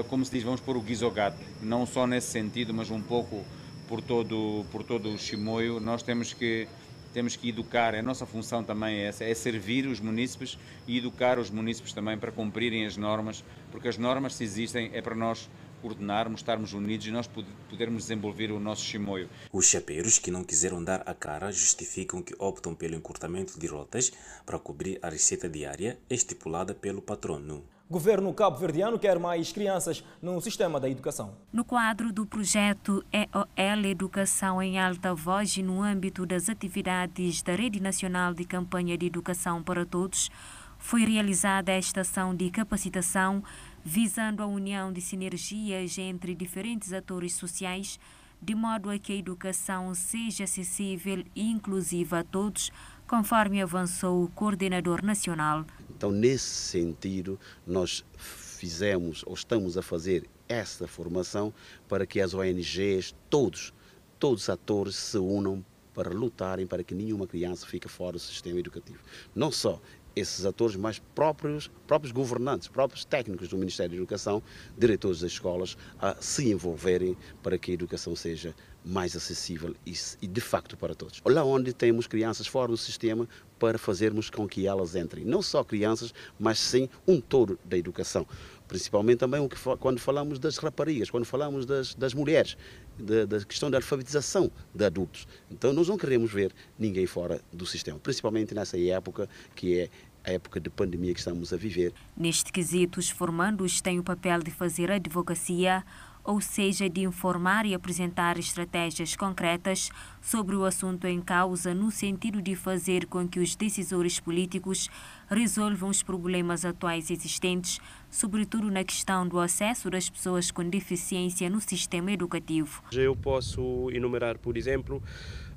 [0.09, 3.43] como se diz, vamos pôr o gato, não só nesse sentido, mas um pouco
[3.88, 6.67] por todo, por todo o chimoio, nós temos que
[7.11, 11.39] temos que educar, a nossa função também é essa, é servir os munícipes e educar
[11.39, 15.49] os munícipes também para cumprirem as normas, porque as normas se existem é para nós
[15.82, 17.30] coordenarmos, estarmos unidos e nós
[17.69, 19.30] podermos desenvolver o nosso chimoio.
[19.51, 24.11] Os chapeiros que não quiseram dar a cara justificam que optam pelo encurtamento de rotas
[24.45, 27.63] para cobrir a receita diária estipulada pelo patrono.
[27.89, 31.34] Governo cabo-verdiano quer mais crianças no sistema da educação.
[31.51, 37.55] No quadro do projeto EOL Educação em Alta Voz e no âmbito das atividades da
[37.55, 40.30] Rede Nacional de Campanha de Educação para Todos,
[40.77, 43.43] foi realizada esta ação de capacitação
[43.84, 47.99] visando a união de sinergias entre diferentes atores sociais,
[48.41, 52.71] de modo a que a educação seja acessível e inclusiva a todos,
[53.07, 55.65] conforme avançou o coordenador nacional.
[55.89, 61.53] Então, nesse sentido, nós fizemos ou estamos a fazer essa formação
[61.88, 63.73] para que as ONGs, todos,
[64.17, 65.63] todos os atores se unam
[65.93, 68.99] para lutarem para que nenhuma criança fique fora do sistema educativo.
[69.36, 69.82] Não só
[70.16, 74.41] esses atores mais próprios, próprios governantes, próprios técnicos do Ministério da Educação,
[74.78, 80.41] diretores das escolas, a se envolverem para que a educação seja mais acessível e, de
[80.41, 81.22] facto para todos.
[81.26, 83.28] Lá onde temos crianças fora do sistema
[83.60, 88.26] para fazermos com que elas entrem, não só crianças, mas sim um todo da educação.
[88.70, 92.55] Principalmente também o que, quando falamos das raparigas, quando falamos das, das mulheres,
[92.97, 95.28] da, da, questão da alfabetização de adultos.
[95.51, 99.89] Então nós não queremos ver ninguém fora do sistema, principalmente nessa época que é
[100.24, 101.93] a época de pandemia que estamos a viver.
[102.15, 105.84] Neste quesito, os formandos têm o papel de fazer advocacia,
[106.24, 109.89] ou seja, de informar e apresentar estratégias concretas
[110.22, 114.89] sobre o assunto em causa, no sentido de fazer com que os decisores políticos
[115.30, 121.61] resolvam os problemas atuais existentes, sobretudo na questão do acesso das pessoas com deficiência no
[121.61, 122.84] sistema educativo.
[122.91, 125.01] Eu posso enumerar, por exemplo,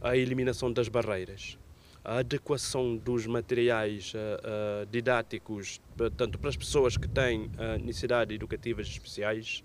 [0.00, 1.58] a eliminação das barreiras
[2.04, 5.80] a adequação dos materiais uh, didáticos,
[6.16, 9.62] tanto para as pessoas que têm uh, necessidades educativas especiais,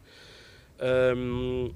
[0.81, 1.73] um,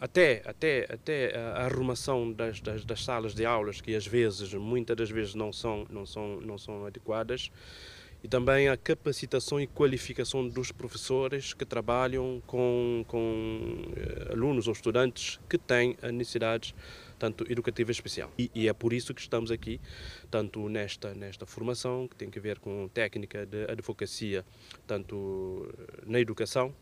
[0.00, 4.96] até, até, até a arrumação das, das, das, salas de aulas, que às vezes, muitas
[4.96, 7.50] das vezes, não são, não são, não são adequadas,
[8.22, 13.82] e também a capacitação e qualificação dos professores que trabalham com, com
[14.30, 16.74] alunos ou estudantes que têm necessidades
[17.18, 18.32] tanto educativa especial.
[18.36, 19.80] E, e, é por isso que estamos aqui,
[20.28, 24.44] tanto nesta, nesta formação, que tem a ver com técnica de advocacia,
[24.88, 25.72] tanto
[26.04, 26.74] na educação,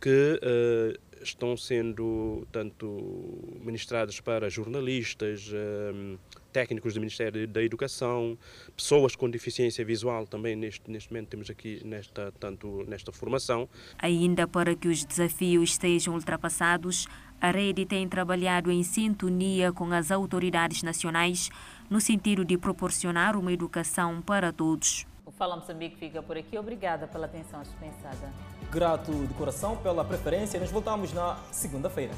[0.00, 6.18] que uh, estão sendo tanto ministradas para jornalistas, uh,
[6.52, 8.38] técnicos do Ministério da Educação,
[8.74, 13.68] pessoas com deficiência visual também neste, neste momento temos aqui nesta, tanto nesta formação.
[13.98, 17.06] Ainda para que os desafios sejam ultrapassados,
[17.40, 21.50] a rede tem trabalhado em sintonia com as autoridades nacionais
[21.90, 25.06] no sentido de proporcionar uma educação para todos.
[25.26, 26.56] O Fala Moçambique fica por aqui.
[26.56, 28.32] Obrigada pela atenção dispensada.
[28.70, 30.60] Grato de coração pela preferência.
[30.60, 32.14] Nos voltamos na segunda-feira.